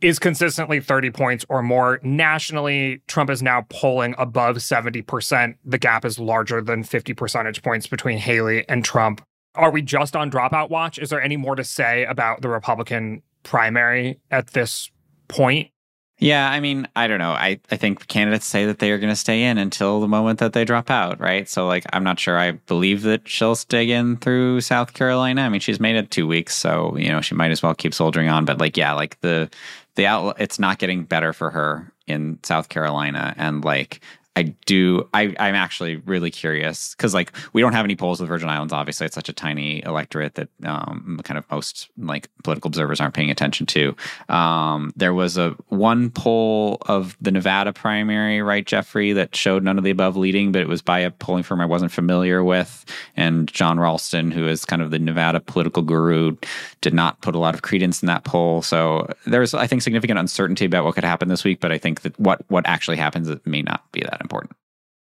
[0.00, 1.98] is consistently 30 points or more.
[2.04, 5.56] Nationally, Trump is now polling above 70%.
[5.64, 9.20] The gap is larger than 50 percentage points between Haley and Trump.
[9.56, 11.00] Are we just on dropout watch?
[11.00, 14.92] Is there any more to say about the Republican primary at this
[15.26, 15.72] point?
[16.20, 17.30] Yeah, I mean, I don't know.
[17.30, 20.40] I, I think candidates say that they are going to stay in until the moment
[20.40, 21.48] that they drop out, right?
[21.48, 25.42] So, like, I'm not sure I believe that she'll stay in through South Carolina.
[25.42, 27.94] I mean, she's made it two weeks, so you know she might as well keep
[27.94, 28.44] soldiering on.
[28.44, 29.48] But like, yeah, like the
[29.94, 34.00] the outlook, it's not getting better for her in South Carolina, and like.
[34.38, 35.08] I do.
[35.12, 38.72] I, I'm actually really curious because, like, we don't have any polls with Virgin Islands.
[38.72, 43.14] Obviously, it's such a tiny electorate that um, kind of most like political observers aren't
[43.14, 43.96] paying attention to.
[44.28, 49.76] Um, there was a one poll of the Nevada primary, right, Geoffrey, that showed none
[49.76, 52.84] of the above leading, but it was by a polling firm I wasn't familiar with,
[53.16, 56.36] and Jon Ralston, who is kind of the Nevada political guru,
[56.80, 58.62] did not put a lot of credence in that poll.
[58.62, 61.58] So there's, I think, significant uncertainty about what could happen this week.
[61.58, 64.27] But I think that what what actually happens it may not be that.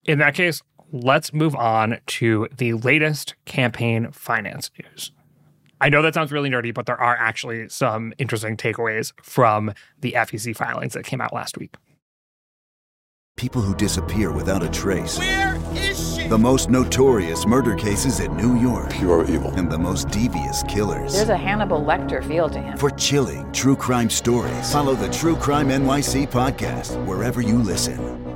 [0.06, 5.12] In that case, let's move on to the latest campaign finance news.
[5.80, 10.14] I know that sounds really nerdy, but there are actually some interesting takeaways from the
[10.14, 11.76] FEC filings that came out last week.
[13.36, 15.18] People who disappear without a trace.
[15.18, 16.28] Where is she?
[16.28, 18.92] The most notorious murder cases in New York.
[18.92, 19.52] Pure evil.
[19.54, 21.14] And the most devious killers.
[21.14, 22.78] There's a Hannibal Lecter feel to him.
[22.78, 28.31] For chilling true crime stories, follow the True Crime NYC podcast wherever you listen.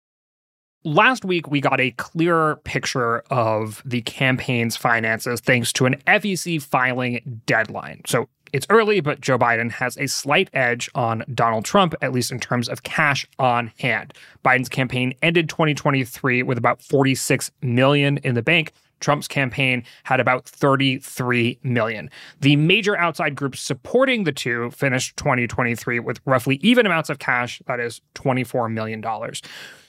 [0.88, 6.62] Last week, we got a clearer picture of the campaign's finances thanks to an FEC
[6.62, 8.04] filing deadline.
[8.06, 12.32] So it's early, but Joe Biden has a slight edge on Donald Trump, at least
[12.32, 14.14] in terms of cash on hand.
[14.46, 18.72] Biden's campaign ended 2023 with about 46 million in the bank.
[19.00, 22.12] Trump's campaign had about 33 million.
[22.42, 27.60] The major outside groups supporting the two finished 2023 with roughly even amounts of cash,
[27.66, 29.04] that is $24 million.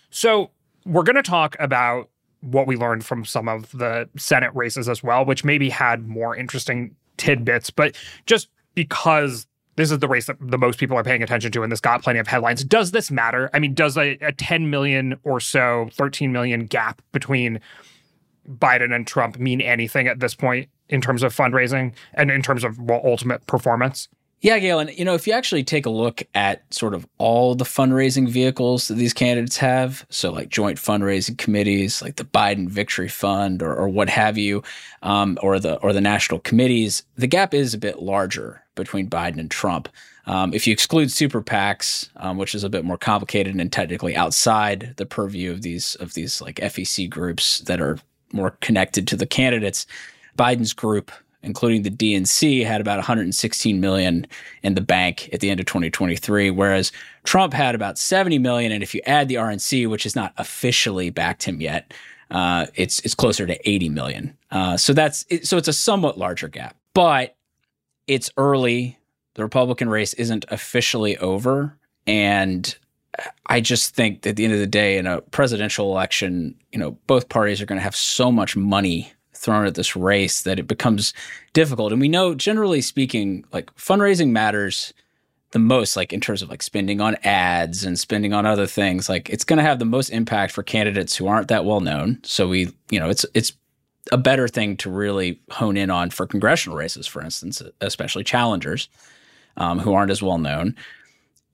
[0.08, 0.52] So
[0.86, 2.08] we're going to talk about
[2.40, 6.36] what we learned from some of the Senate races as well, which maybe had more
[6.36, 7.70] interesting tidbits.
[7.70, 7.96] But
[8.26, 11.72] just because this is the race that the most people are paying attention to and
[11.72, 13.50] this got plenty of headlines, does this matter?
[13.52, 17.60] I mean, does a, a 10 million or so, 13 million gap between
[18.48, 22.64] Biden and Trump mean anything at this point in terms of fundraising and in terms
[22.64, 24.08] of well, ultimate performance?
[24.46, 27.64] Yeah, Galen, you know, if you actually take a look at sort of all the
[27.64, 33.08] fundraising vehicles that these candidates have, so like joint fundraising committees, like the Biden Victory
[33.08, 34.62] Fund or, or what have you,
[35.02, 39.40] um, or the or the national committees, the gap is a bit larger between Biden
[39.40, 39.88] and Trump.
[40.26, 44.14] Um, if you exclude super PACs, um, which is a bit more complicated and technically
[44.14, 47.98] outside the purview of these of these like FEC groups that are
[48.30, 49.88] more connected to the candidates,
[50.38, 51.10] Biden's group
[51.46, 54.26] including the DNC, had about 116 million
[54.62, 56.92] in the bank at the end of 2023, whereas
[57.24, 58.72] Trump had about 70 million.
[58.72, 61.94] And if you add the RNC, which has not officially backed him yet,
[62.30, 64.36] uh, it's it's closer to 80 million.
[64.50, 67.36] Uh, so that's so it's a somewhat larger gap, but
[68.06, 68.98] it's early.
[69.34, 72.76] The Republican race isn't officially over, and
[73.46, 76.92] I just think at the end of the day, in a presidential election, you know,
[77.06, 80.66] both parties are going to have so much money thrown at this race that it
[80.66, 81.14] becomes
[81.52, 81.92] difficult.
[81.92, 84.92] And we know, generally speaking, like fundraising matters
[85.52, 89.08] the most, like in terms of like spending on ads and spending on other things.
[89.08, 92.20] Like it's going to have the most impact for candidates who aren't that well known.
[92.24, 93.52] So we, you know, it's it's
[94.12, 98.88] a better thing to really hone in on for congressional races, for instance, especially challengers
[99.56, 100.76] um, who aren't as well known.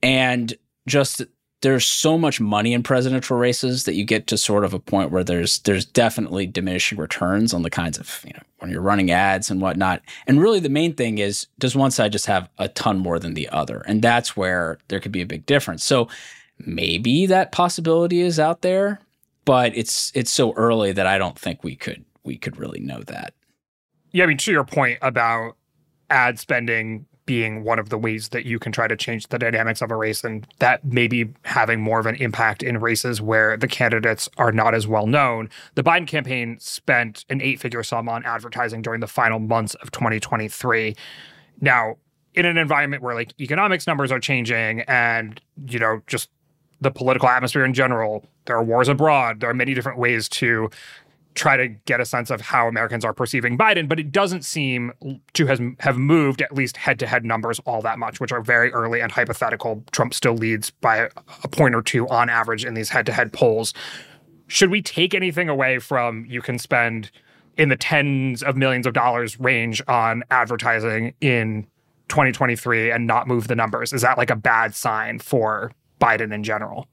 [0.02, 0.52] And
[0.86, 1.22] just
[1.62, 5.10] there's so much money in presidential races that you get to sort of a point
[5.10, 9.10] where there's there's definitely diminishing returns on the kinds of you know when you're running
[9.10, 10.02] ads and whatnot.
[10.26, 13.34] And really, the main thing is does one side just have a ton more than
[13.34, 15.84] the other, and that's where there could be a big difference.
[15.84, 16.08] So
[16.58, 19.00] maybe that possibility is out there,
[19.44, 23.02] but it's it's so early that I don't think we could we could really know
[23.04, 23.34] that.
[24.10, 25.56] Yeah, I mean to your point about
[26.10, 29.80] ad spending being one of the ways that you can try to change the dynamics
[29.80, 33.68] of a race and that maybe having more of an impact in races where the
[33.68, 35.48] candidates are not as well known.
[35.74, 39.90] The Biden campaign spent an eight figure sum on advertising during the final months of
[39.92, 40.96] 2023.
[41.60, 41.96] Now,
[42.34, 46.30] in an environment where like economics numbers are changing and, you know, just
[46.80, 50.68] the political atmosphere in general, there are wars abroad, there are many different ways to
[51.34, 54.92] try to get a sense of how Americans are perceiving Biden, but it doesn't seem
[55.32, 58.42] to has, have moved at least head to head numbers all that much, which are
[58.42, 59.82] very early and hypothetical.
[59.92, 61.08] Trump still leads by
[61.42, 63.72] a point or two on average in these head to head polls.
[64.46, 67.10] Should we take anything away from you can spend
[67.56, 71.66] in the tens of millions of dollars range on advertising in
[72.08, 73.92] 2023 and not move the numbers?
[73.92, 76.86] Is that like a bad sign for Biden in general?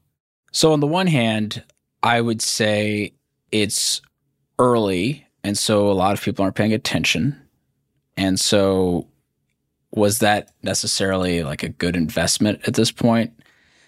[0.52, 1.62] So, on the one hand,
[2.02, 3.12] I would say
[3.52, 4.00] it's
[4.60, 7.40] early, and so a lot of people aren't paying attention.
[8.16, 9.08] And so,
[9.90, 13.32] was that necessarily like a good investment at this point?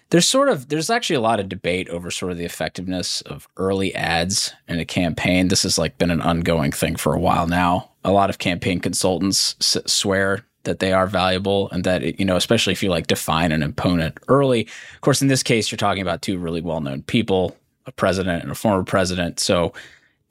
[0.09, 3.47] There's sort of there's actually a lot of debate over sort of the effectiveness of
[3.55, 5.47] early ads in a campaign.
[5.47, 7.91] This has like been an ongoing thing for a while now.
[8.03, 12.25] A lot of campaign consultants s- swear that they are valuable and that it, you
[12.25, 14.67] know especially if you like define an opponent early.
[14.95, 18.43] Of course, in this case, you're talking about two really well known people a president
[18.43, 19.39] and a former president.
[19.39, 19.73] So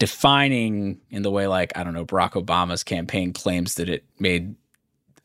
[0.02, 4.56] defining in the way like I don't know Barack Obama's campaign claims that it made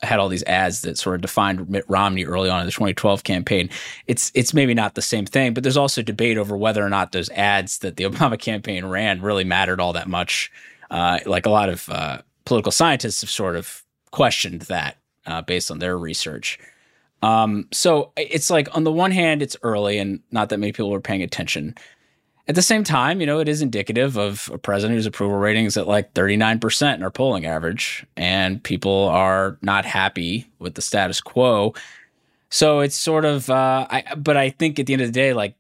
[0.03, 3.23] had all these ads that sort of defined Mitt Romney early on in the 2012
[3.23, 3.71] campaign.
[4.05, 7.11] It's it's maybe not the same thing, but there's also debate over whether or not
[7.11, 10.51] those ads that the Obama campaign ran really mattered all that much.
[10.91, 15.71] Uh, like a lot of uh, political scientists have sort of questioned that uh, based
[15.71, 16.59] on their research.
[17.23, 20.93] Um, so it's like on the one hand, it's early and not that many people
[20.93, 21.73] are paying attention.
[22.49, 25.65] At the same time, you know, it is indicative of a president whose approval rating
[25.65, 30.81] is at like 39% in our polling average, and people are not happy with the
[30.81, 31.73] status quo.
[32.49, 35.33] So it's sort of, uh, I, but I think at the end of the day,
[35.33, 35.55] like,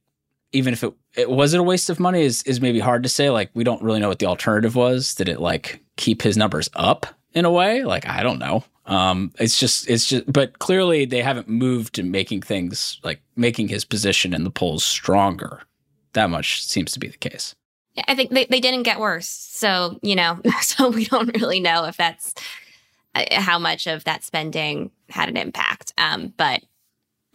[0.53, 3.09] even if it, it was it a waste of money is, is maybe hard to
[3.09, 3.29] say.
[3.29, 5.13] Like, we don't really know what the alternative was.
[5.13, 7.83] Did it like keep his numbers up in a way?
[7.83, 8.63] Like, I don't know.
[8.85, 13.67] Um, it's just, it's just, but clearly they haven't moved to making things like making
[13.67, 15.61] his position in the polls stronger.
[16.17, 17.53] That much seems to be the case.
[18.07, 19.27] I think they, they didn't get worse.
[19.27, 22.33] So, you know, so we don't really know if that's
[23.13, 25.93] uh, how much of that spending had an impact.
[25.95, 26.63] Um, but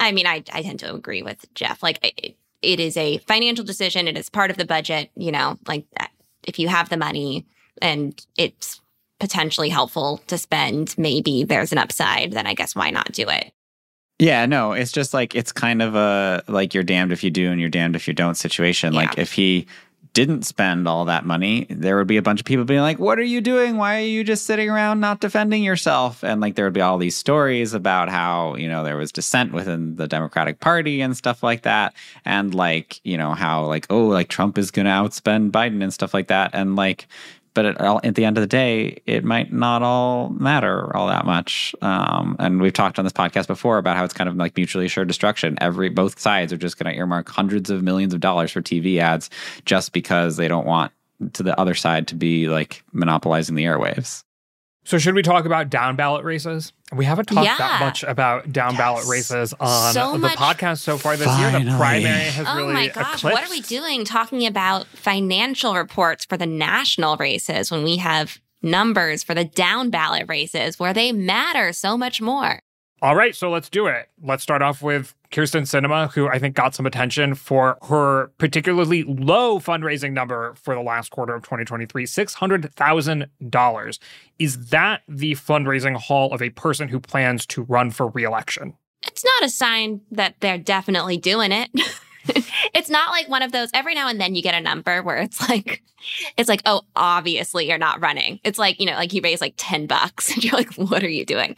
[0.01, 1.80] I mean, I, I tend to agree with Jeff.
[1.80, 5.59] Like, it, it is a financial decision, it is part of the budget, you know,
[5.68, 5.87] like.
[6.45, 7.47] If you have the money
[7.80, 8.80] and it's
[9.20, 13.53] potentially helpful to spend, maybe there's an upside, then I guess why not do it?
[14.18, 17.50] Yeah, no, it's just like it's kind of a like you're damned if you do
[17.50, 18.92] and you're damned if you don't situation.
[18.92, 19.00] Yeah.
[19.00, 19.66] Like if he
[20.14, 23.18] didn't spend all that money, there would be a bunch of people being like, What
[23.18, 23.76] are you doing?
[23.78, 26.22] Why are you just sitting around not defending yourself?
[26.22, 29.52] And like there would be all these stories about how, you know, there was dissent
[29.52, 31.94] within the Democratic Party and stuff like that.
[32.24, 35.92] And like, you know, how like, oh, like Trump is going to outspend Biden and
[35.92, 36.50] stuff like that.
[36.52, 37.06] And like,
[37.55, 41.26] but at, at, the end of the day, it might not all matter all that
[41.26, 41.74] much.
[41.82, 44.86] Um, and we've talked on this podcast before about how it's kind of like mutually
[44.86, 45.57] assured destruction.
[45.61, 48.98] Every both sides are just going to earmark hundreds of millions of dollars for TV
[48.98, 49.30] ads
[49.64, 50.92] just because they don't want
[51.34, 54.24] to the other side to be like monopolizing the airwaves.
[54.85, 56.72] So, should we talk about down ballot races?
[56.95, 57.57] We haven't talked yeah.
[57.57, 58.78] that much about down yes.
[58.78, 61.64] ballot races on so the podcast so far this Finally.
[61.64, 61.72] year.
[61.72, 62.70] The primary has oh really.
[62.70, 63.24] Oh my gosh, eclipsed.
[63.24, 68.41] what are we doing talking about financial reports for the national races when we have
[68.61, 72.61] numbers for the down ballot races where they matter so much more?
[73.03, 74.09] All right, so let's do it.
[74.22, 79.03] Let's start off with Kyrsten Sinema, who I think got some attention for her particularly
[79.03, 83.98] low fundraising number for the last quarter of 2023 $600,000.
[84.38, 88.74] Is that the fundraising haul of a person who plans to run for reelection?
[89.05, 91.70] It's not a sign that they're definitely doing it.
[92.75, 95.18] it's not like one of those every now and then you get a number where
[95.18, 95.83] it's like
[96.37, 98.41] it's like oh obviously you're not running.
[98.45, 101.09] It's like you know like you raise like 10 bucks and you're like what are
[101.09, 101.57] you doing?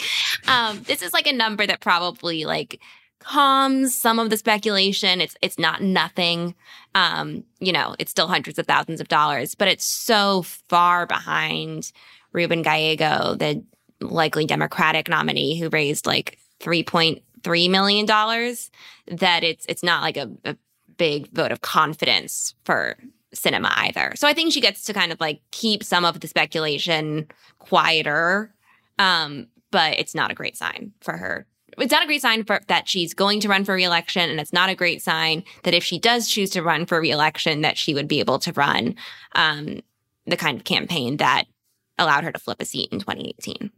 [0.49, 2.81] Um this is like a number that probably like
[3.21, 5.21] calms some of the speculation.
[5.21, 6.55] It's it's not nothing.
[6.95, 11.93] Um you know it's still hundreds of thousands of dollars but it's so far behind
[12.33, 13.63] Ruben Gallego the
[14.01, 18.71] likely democratic nominee who raised like 3.3 million dollars
[19.07, 20.57] that it's it's not like a, a
[20.97, 22.97] big vote of confidence for
[23.35, 24.13] Sinema either.
[24.17, 27.27] So I think she gets to kind of like keep some of the speculation
[27.59, 28.55] quieter.
[28.99, 31.47] Um, but it's not a great sign for her.
[31.79, 34.53] It's not a great sign for that she's going to run for reelection, and it's
[34.53, 37.95] not a great sign that if she does choose to run for reelection, that she
[37.95, 38.95] would be able to run
[39.35, 39.81] um,
[40.27, 41.47] the kind of campaign that
[41.99, 43.73] allowed her to flip a seat in 2018.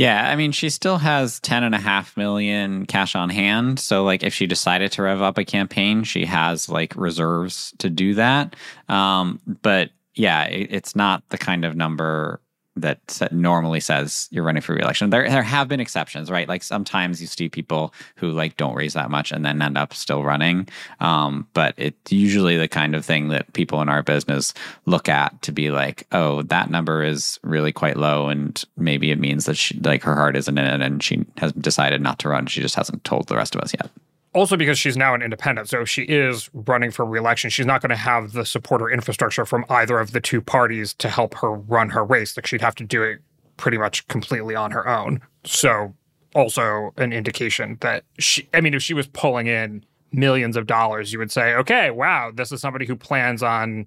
[0.00, 3.78] Yeah, I mean, she still has ten and a half million cash on hand.
[3.78, 7.90] So, like, if she decided to rev up a campaign, she has like reserves to
[7.90, 8.56] do that.
[8.88, 12.40] Um, but yeah, it, it's not the kind of number
[12.80, 15.10] that normally says you're running for reelection.
[15.10, 16.48] There, there have been exceptions, right?
[16.48, 19.94] Like sometimes you see people who like don't raise that much and then end up
[19.94, 20.68] still running.
[21.00, 24.54] Um, but it's usually the kind of thing that people in our business
[24.86, 29.18] look at to be like, oh, that number is really quite low, and maybe it
[29.18, 32.28] means that she like her heart isn't in it, and she has decided not to
[32.28, 32.46] run.
[32.46, 33.90] She just hasn't told the rest of us yet
[34.34, 35.68] also because she's now an independent.
[35.68, 38.90] So if she is running for reelection, she's not going to have the support or
[38.90, 42.36] infrastructure from either of the two parties to help her run her race.
[42.36, 43.20] Like she'd have to do it
[43.56, 45.20] pretty much completely on her own.
[45.44, 45.94] So
[46.34, 51.12] also an indication that she I mean if she was pulling in millions of dollars,
[51.12, 53.86] you would say, "Okay, wow, this is somebody who plans on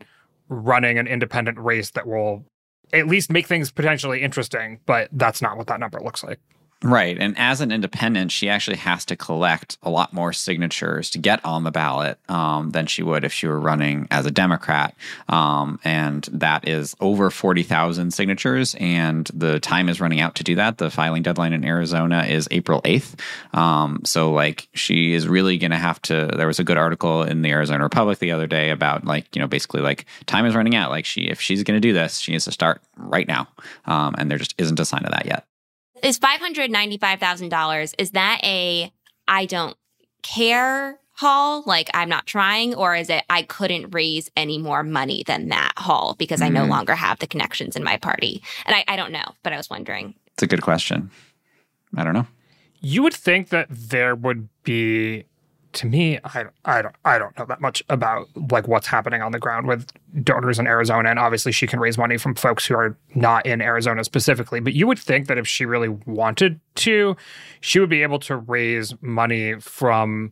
[0.50, 2.46] running an independent race that will
[2.92, 6.40] at least make things potentially interesting." But that's not what that number looks like.
[6.84, 7.18] Right.
[7.18, 11.44] And as an independent, she actually has to collect a lot more signatures to get
[11.46, 14.94] on the ballot um, than she would if she were running as a Democrat.
[15.30, 18.76] Um, and that is over 40,000 signatures.
[18.82, 20.78] And the time is running out to do that.
[20.78, 23.18] The filing deadline in Arizona is April 8th.
[23.58, 26.32] Um, so, like, she is really going to have to.
[26.36, 29.42] There was a good article in the Arizona Republic the other day about, like, you
[29.42, 30.90] know, basically, like, time is running out.
[30.90, 33.48] Like, she, if she's going to do this, she needs to start right now.
[33.86, 35.46] Um, and there just isn't a sign of that yet
[36.04, 38.92] is $595,000 is that a
[39.28, 39.78] I don't
[40.22, 41.64] care haul?
[41.66, 42.76] Like I'm not trying?
[42.76, 46.46] Or is it I couldn't raise any more money than that haul because mm.
[46.46, 46.70] I no mm.
[46.70, 48.44] longer have the connections in my party?
[48.66, 50.16] And I, I don't know but I was wondering.
[50.34, 51.10] It's a good question.
[51.96, 52.28] I don't know.
[52.82, 55.26] You would think that there would be
[55.74, 59.32] to me, I, I, don't, I don't know that much about like what's happening on
[59.32, 59.88] the ground with
[60.24, 61.10] donors in Arizona.
[61.10, 64.60] And obviously, she can raise money from folks who are not in Arizona specifically.
[64.60, 67.16] But you would think that if she really wanted to,
[67.62, 70.32] she would be able to raise money from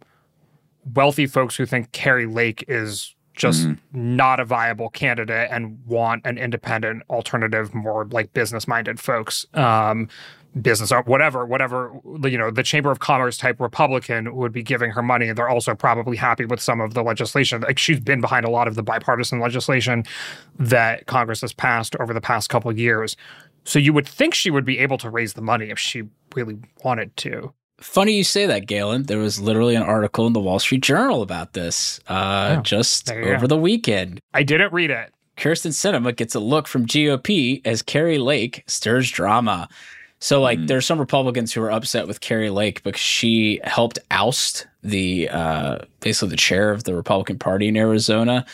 [0.93, 4.15] wealthy folks who think Kari Lake is just mm-hmm.
[4.17, 9.45] not a viable candidate and want an independent alternative, more like business minded folks.
[9.53, 10.09] Um,
[10.59, 11.93] business or whatever, whatever,
[12.23, 15.29] you know, the Chamber of Commerce type Republican would be giving her money.
[15.29, 17.61] And they're also probably happy with some of the legislation.
[17.61, 20.03] Like she's been behind a lot of the bipartisan legislation
[20.59, 23.15] that Congress has passed over the past couple of years.
[23.63, 26.03] So you would think she would be able to raise the money if she
[26.35, 27.53] really wanted to.
[27.79, 29.03] Funny you say that, Galen.
[29.03, 33.11] There was literally an article in the Wall Street Journal about this uh, oh, just
[33.11, 33.47] over go.
[33.47, 34.19] the weekend.
[34.33, 35.11] I didn't read it.
[35.37, 39.67] Kyrsten Sinema gets a look from GOP as Kari Lake stirs drama.
[40.21, 40.67] So like mm.
[40.67, 45.79] there's some Republicans who are upset with Kari Lake because she helped oust the uh,
[45.99, 48.45] basically the chair of the Republican Party in Arizona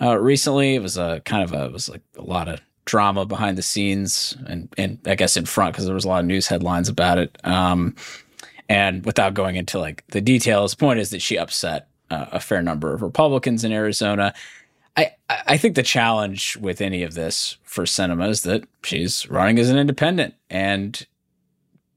[0.00, 0.74] uh, recently.
[0.74, 3.62] It was a kind of a it was like a lot of drama behind the
[3.62, 6.90] scenes and and I guess in front because there was a lot of news headlines
[6.90, 7.36] about it.
[7.44, 7.96] Um,
[8.68, 12.60] and without going into like the details, point is that she upset uh, a fair
[12.60, 14.34] number of Republicans in Arizona.
[14.96, 19.58] I, I think the challenge with any of this for Sinema is that she's running
[19.58, 20.34] as an independent.
[20.48, 21.06] And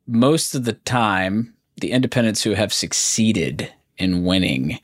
[0.05, 4.79] most of the time, the independents who have succeeded in winning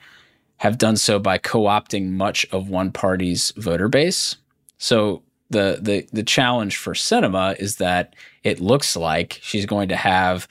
[0.58, 4.38] have done so by co-opting much of one party's voter base.
[4.78, 9.96] So the the the challenge for Sinema is that it looks like she's going to
[9.96, 10.48] have,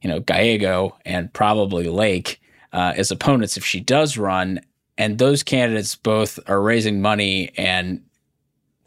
[0.00, 2.40] you know, Gallego and probably Lake
[2.72, 4.60] uh, as opponents if she does run,
[5.02, 8.00] and those candidates both are raising money and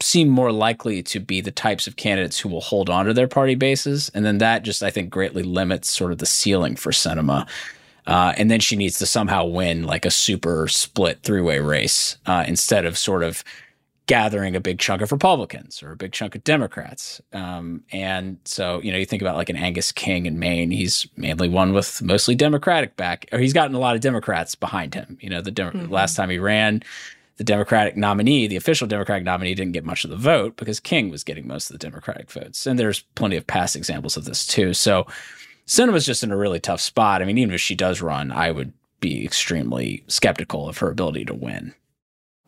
[0.00, 3.28] seem more likely to be the types of candidates who will hold on to their
[3.28, 4.10] party bases.
[4.14, 7.46] And then that just, I think, greatly limits sort of the ceiling for Sinema.
[8.06, 12.16] Uh, and then she needs to somehow win like a super split three way race
[12.24, 13.44] uh, instead of sort of
[14.06, 17.20] gathering a big chunk of Republicans or a big chunk of Democrats.
[17.32, 21.06] Um, and so, you know, you think about like an Angus King in Maine, he's
[21.16, 25.18] mainly won with mostly Democratic back, or he's gotten a lot of Democrats behind him.
[25.20, 25.92] You know, the Dem- mm-hmm.
[25.92, 26.84] last time he ran,
[27.36, 31.10] the Democratic nominee, the official Democratic nominee, didn't get much of the vote because King
[31.10, 32.64] was getting most of the Democratic votes.
[32.64, 34.72] And there's plenty of past examples of this too.
[34.72, 35.06] So
[35.66, 37.22] Sinema's just in a really tough spot.
[37.22, 41.24] I mean, even if she does run, I would be extremely skeptical of her ability
[41.26, 41.74] to win.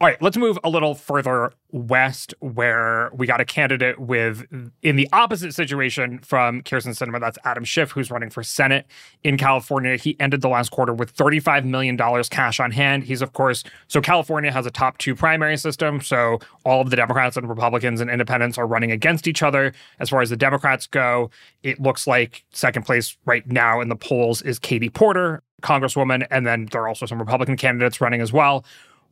[0.01, 4.47] All right, let's move a little further west where we got a candidate with
[4.81, 7.19] in the opposite situation from Kyrsten Sinema.
[7.19, 8.87] That's Adam Schiff, who's running for Senate
[9.25, 9.97] in California.
[9.97, 11.99] He ended the last quarter with $35 million
[12.31, 13.05] cash on hand.
[13.05, 16.01] He's, of course, so California has a top two primary system.
[16.01, 19.73] So all of the Democrats and Republicans and independents are running against each other.
[19.99, 21.29] As far as the Democrats go,
[21.65, 26.25] it looks like second place right now in the polls is Katie Porter, Congresswoman.
[26.31, 28.65] And then there are also some Republican candidates running as well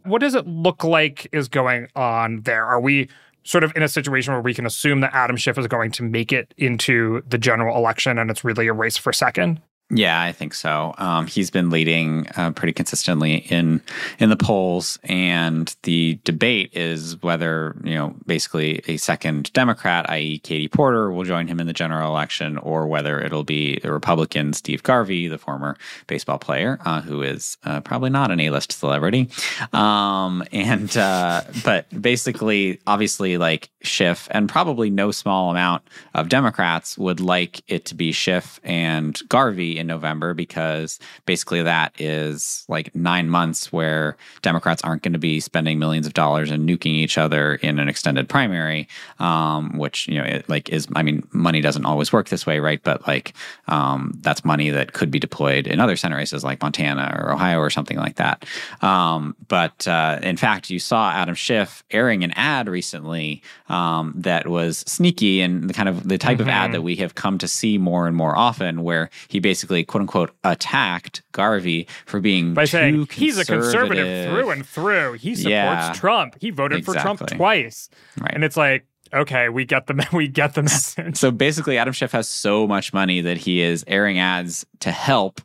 [0.07, 2.65] what does it look like is going on there?
[2.65, 3.09] Are we
[3.45, 6.03] sort of in a situation where we can assume that Adam Schiff is going to
[6.03, 9.61] make it into the general election and it's really a race for second?
[9.89, 10.95] Yeah, I think so.
[10.99, 13.81] Um, he's been leading uh, pretty consistently in
[14.19, 20.41] in the polls, and the debate is whether you know basically a second Democrat, i.e.,
[20.41, 24.55] Katie Porter, will join him in the general election, or whether it'll be the Republican
[24.55, 25.77] Steve Garvey, the former
[26.09, 29.31] baseball player, uh, who is uh, probably not an A-list celebrity,
[29.73, 36.99] um, and uh, but basically, obviously, like Schiff, and probably no small amount of Democrats
[36.99, 42.95] would like it to be Schiff and Garvey In November because basically that is like
[42.95, 47.19] nine months where Democrats aren't going to be spending millions of dollars and nuking each
[47.19, 51.61] other in an extended primary, um, which you know, it, like is I mean, money
[51.61, 52.83] doesn't always work this way, right?
[52.83, 53.35] But like
[53.69, 57.59] um, that's money that could be deployed in other Senate races like Montana or Ohio
[57.59, 58.45] or something like that.
[58.83, 64.47] Um, but uh, in fact, you saw Adam Schiff airing an ad recently um, that
[64.47, 67.49] was sneaky and the kind of the type of ad that we have come to
[67.49, 72.65] see more and more often, where he basically quote unquote attacked Garvey for being By
[72.65, 75.15] too saying he's a conservative through and through.
[75.15, 75.93] He supports Yeah.
[75.95, 76.37] Trump.
[76.41, 77.89] He voted for Trump twice.
[78.21, 78.33] Right.
[78.35, 81.17] And it's like, okay, we get the we get the message.
[81.17, 85.41] So basically, Adam Schiff has so much money that he is airing ads to help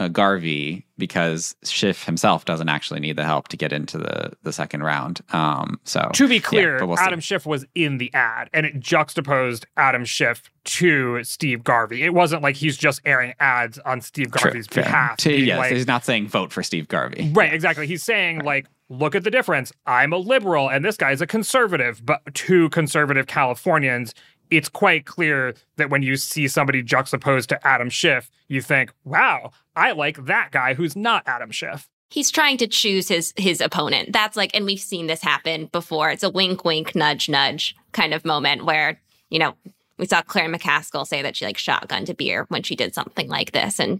[0.00, 4.52] uh, Garvey because Schiff himself doesn't actually need the help to get into the the
[4.52, 5.20] second round.
[5.32, 7.04] Um, so to be clear, but we'll see.
[7.04, 12.02] Adam Schiff was in the ad and it juxtaposed Adam Schiff to Steve Garvey.
[12.02, 14.84] It wasn't like he's just airing ads on Steve Garvey's fair.
[14.84, 15.16] behalf.
[15.18, 17.30] To- yes, like- he's not saying vote for Steve Garvey.
[17.34, 17.86] Right, exactly.
[17.86, 19.72] He's saying like, look at the difference.
[19.86, 24.14] I'm a liberal and this guy's a conservative, but two conservative Californians.
[24.50, 29.52] It's quite clear that when you see somebody juxtaposed to Adam Schiff, you think, "Wow,
[29.74, 34.12] I like that guy who's not Adam Schiff." He's trying to choose his his opponent.
[34.12, 36.10] That's like, and we've seen this happen before.
[36.10, 39.54] It's a wink, wink, nudge, nudge kind of moment where you know
[39.98, 43.28] we saw Claire McCaskill say that she like shotgunned a beer when she did something
[43.28, 43.98] like this in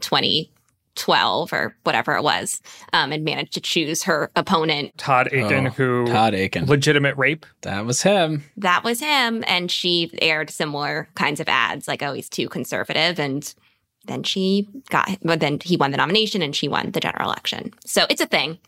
[0.94, 2.60] 2012 or whatever it was,
[2.92, 4.96] um, and managed to choose her opponent.
[4.96, 6.66] Todd Akin, Oh, who Todd Akin.
[6.66, 7.44] legitimate rape.
[7.62, 8.44] That was him.
[8.56, 13.18] That was him, and she aired similar kinds of ads, like, "Oh, he's too conservative,"
[13.18, 13.54] and
[14.06, 17.72] then she got, but then he won the nomination and she won the general election.
[17.86, 18.58] So it's a thing.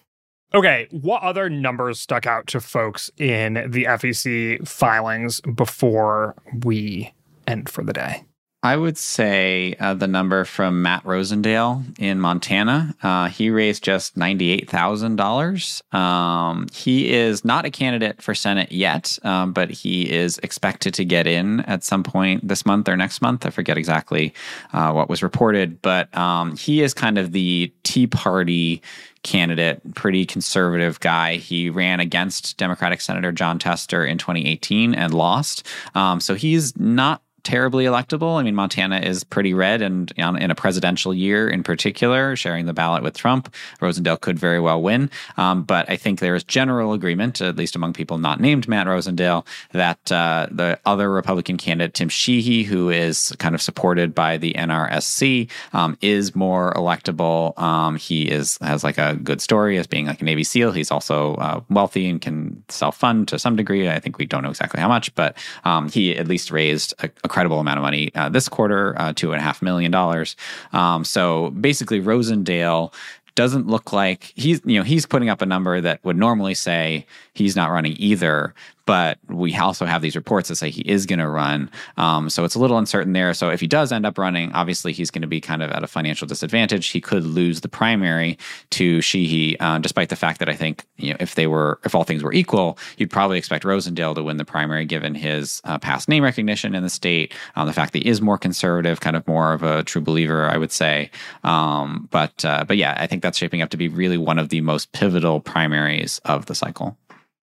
[0.55, 7.13] Okay, what other numbers stuck out to folks in the FEC filings before we
[7.47, 8.25] end for the day?
[8.67, 12.97] I would say uh, the number from Matt Rosendale in Montana.
[13.01, 15.85] Uh, he raised just ninety-eight thousand dollars.
[15.93, 21.05] Um, he is not a candidate for Senate yet, um, but he is expected to
[21.05, 23.47] get in at some point this month or next month.
[23.47, 24.35] I forget exactly
[24.73, 28.83] uh, what was reported, but um, he is kind of the Tea Party
[29.23, 31.37] candidate, pretty conservative guy.
[31.37, 35.65] He ran against Democratic Senator Jon Tester in 2018 and lost.
[35.95, 38.41] Um, so he's not terribly electable.
[38.41, 42.73] I mean, Montana is pretty red, and in a presidential year in particular, sharing the
[42.73, 45.11] ballot with Trump, Rosendale could very well win.
[45.37, 48.89] Um, but I think there is general agreement, at least among people not named Matt
[48.89, 54.39] Rosendale, that uh, the other Republican candidate, Tim Sheehy, who is kind of supported by
[54.39, 57.57] the NRSC, um, is more electable.
[57.61, 60.73] Um, he is has like a good story as being like a Navy SEAL.
[60.73, 63.89] He's also uh, wealthy and can self fund to some degree.
[63.89, 67.09] I think we don't know exactly how much, but um, he at least raised a,
[67.23, 70.37] a credible amount of money uh, this quarter, uh, two and a half million dollars.
[70.73, 72.95] Um, so basically, Rosendale
[73.35, 77.05] doesn't look like he's you know he's putting up a number that would normally say
[77.35, 78.55] he's not running either
[78.87, 81.71] but we also have these reports that say he is going to run.
[81.97, 83.35] Um, so it's a little uncertain there.
[83.35, 85.83] So if he does end up running obviously he's going to be kind of at
[85.83, 86.87] a financial disadvantage.
[86.89, 88.39] He could lose the primary
[88.71, 91.95] to Sheehy uh, despite the fact that I think you know if they were if
[91.95, 95.79] all things were equal you'd probably expect Rosendale to win the primary given his uh,
[95.79, 99.17] past name recognition in the state um, the fact that he is more conservative kind
[99.17, 101.11] of more of a true believer I would say.
[101.45, 104.49] Um, but uh, but yeah I think that's shaping up to be really one of
[104.49, 106.97] the most pivotal primaries of the cycle.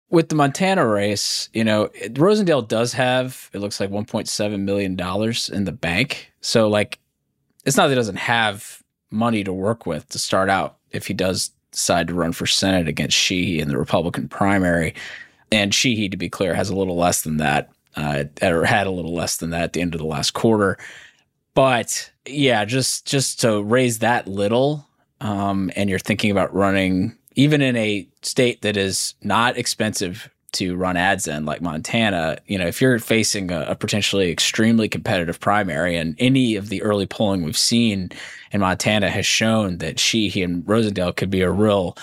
[0.10, 4.92] With the Montana race, you know, Rosendale does have, it looks like $1.7 million
[5.52, 6.32] in the bank.
[6.42, 7.00] So, like,
[7.66, 11.14] it's not that he doesn't have money to work with to start out if he
[11.14, 14.94] does decide to run for Senate against Sheehy in the Republican primary.
[15.52, 18.92] And Sheehy, to be clear, has a little less than that, uh, or had a
[18.92, 20.78] little less than that at the end of the last quarter.
[21.54, 24.88] But yeah, just just to raise that little,
[25.22, 30.76] um, and you're thinking about running even in a state that is not expensive to
[30.76, 32.38] run ads in, like Montana.
[32.48, 36.82] You know, if you're facing a, a potentially extremely competitive primary, and any of the
[36.82, 38.10] early polling we've seen
[38.52, 41.98] in Montana has shown that Sheehy and Rosendale could be a real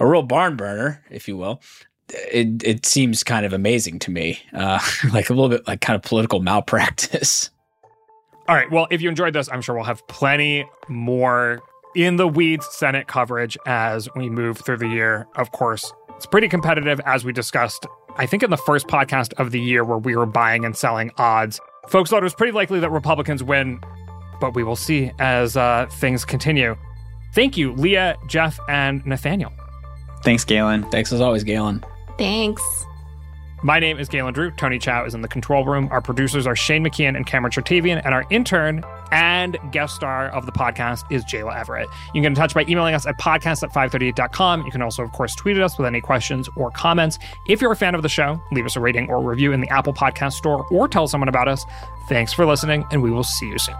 [0.00, 1.60] a real barn burner, if you will.
[2.08, 4.80] It it seems kind of amazing to me, uh,
[5.12, 7.50] like a little bit like kind of political malpractice.
[8.48, 8.70] All right.
[8.70, 11.60] Well, if you enjoyed this, I'm sure we'll have plenty more
[11.98, 15.26] in the weeds Senate coverage as we move through the year.
[15.34, 17.86] Of course, it's pretty competitive, as we discussed,
[18.16, 21.10] I think, in the first podcast of the year where we were buying and selling
[21.18, 21.60] odds.
[21.88, 23.80] Folks thought it was pretty likely that Republicans win,
[24.40, 26.76] but we will see as uh, things continue.
[27.34, 29.52] Thank you, Leah, Jeff, and Nathaniel.
[30.22, 30.88] Thanks, Galen.
[30.90, 31.84] Thanks as always, Galen.
[32.16, 32.86] Thanks.
[33.62, 34.56] My name is Galen Druke.
[34.56, 35.88] Tony Chow is in the control room.
[35.90, 40.46] Our producers are Shane McKeon and Cameron Chertavian, and our intern and guest star of
[40.46, 41.88] the podcast is Jayla Everett.
[41.88, 44.64] You can get in touch by emailing us at podcast at 538.com.
[44.64, 47.18] You can also, of course, tweet at us with any questions or comments.
[47.48, 49.68] If you're a fan of the show, leave us a rating or review in the
[49.70, 51.64] Apple Podcast Store or tell someone about us.
[52.08, 53.74] Thanks for listening, and we will see you soon.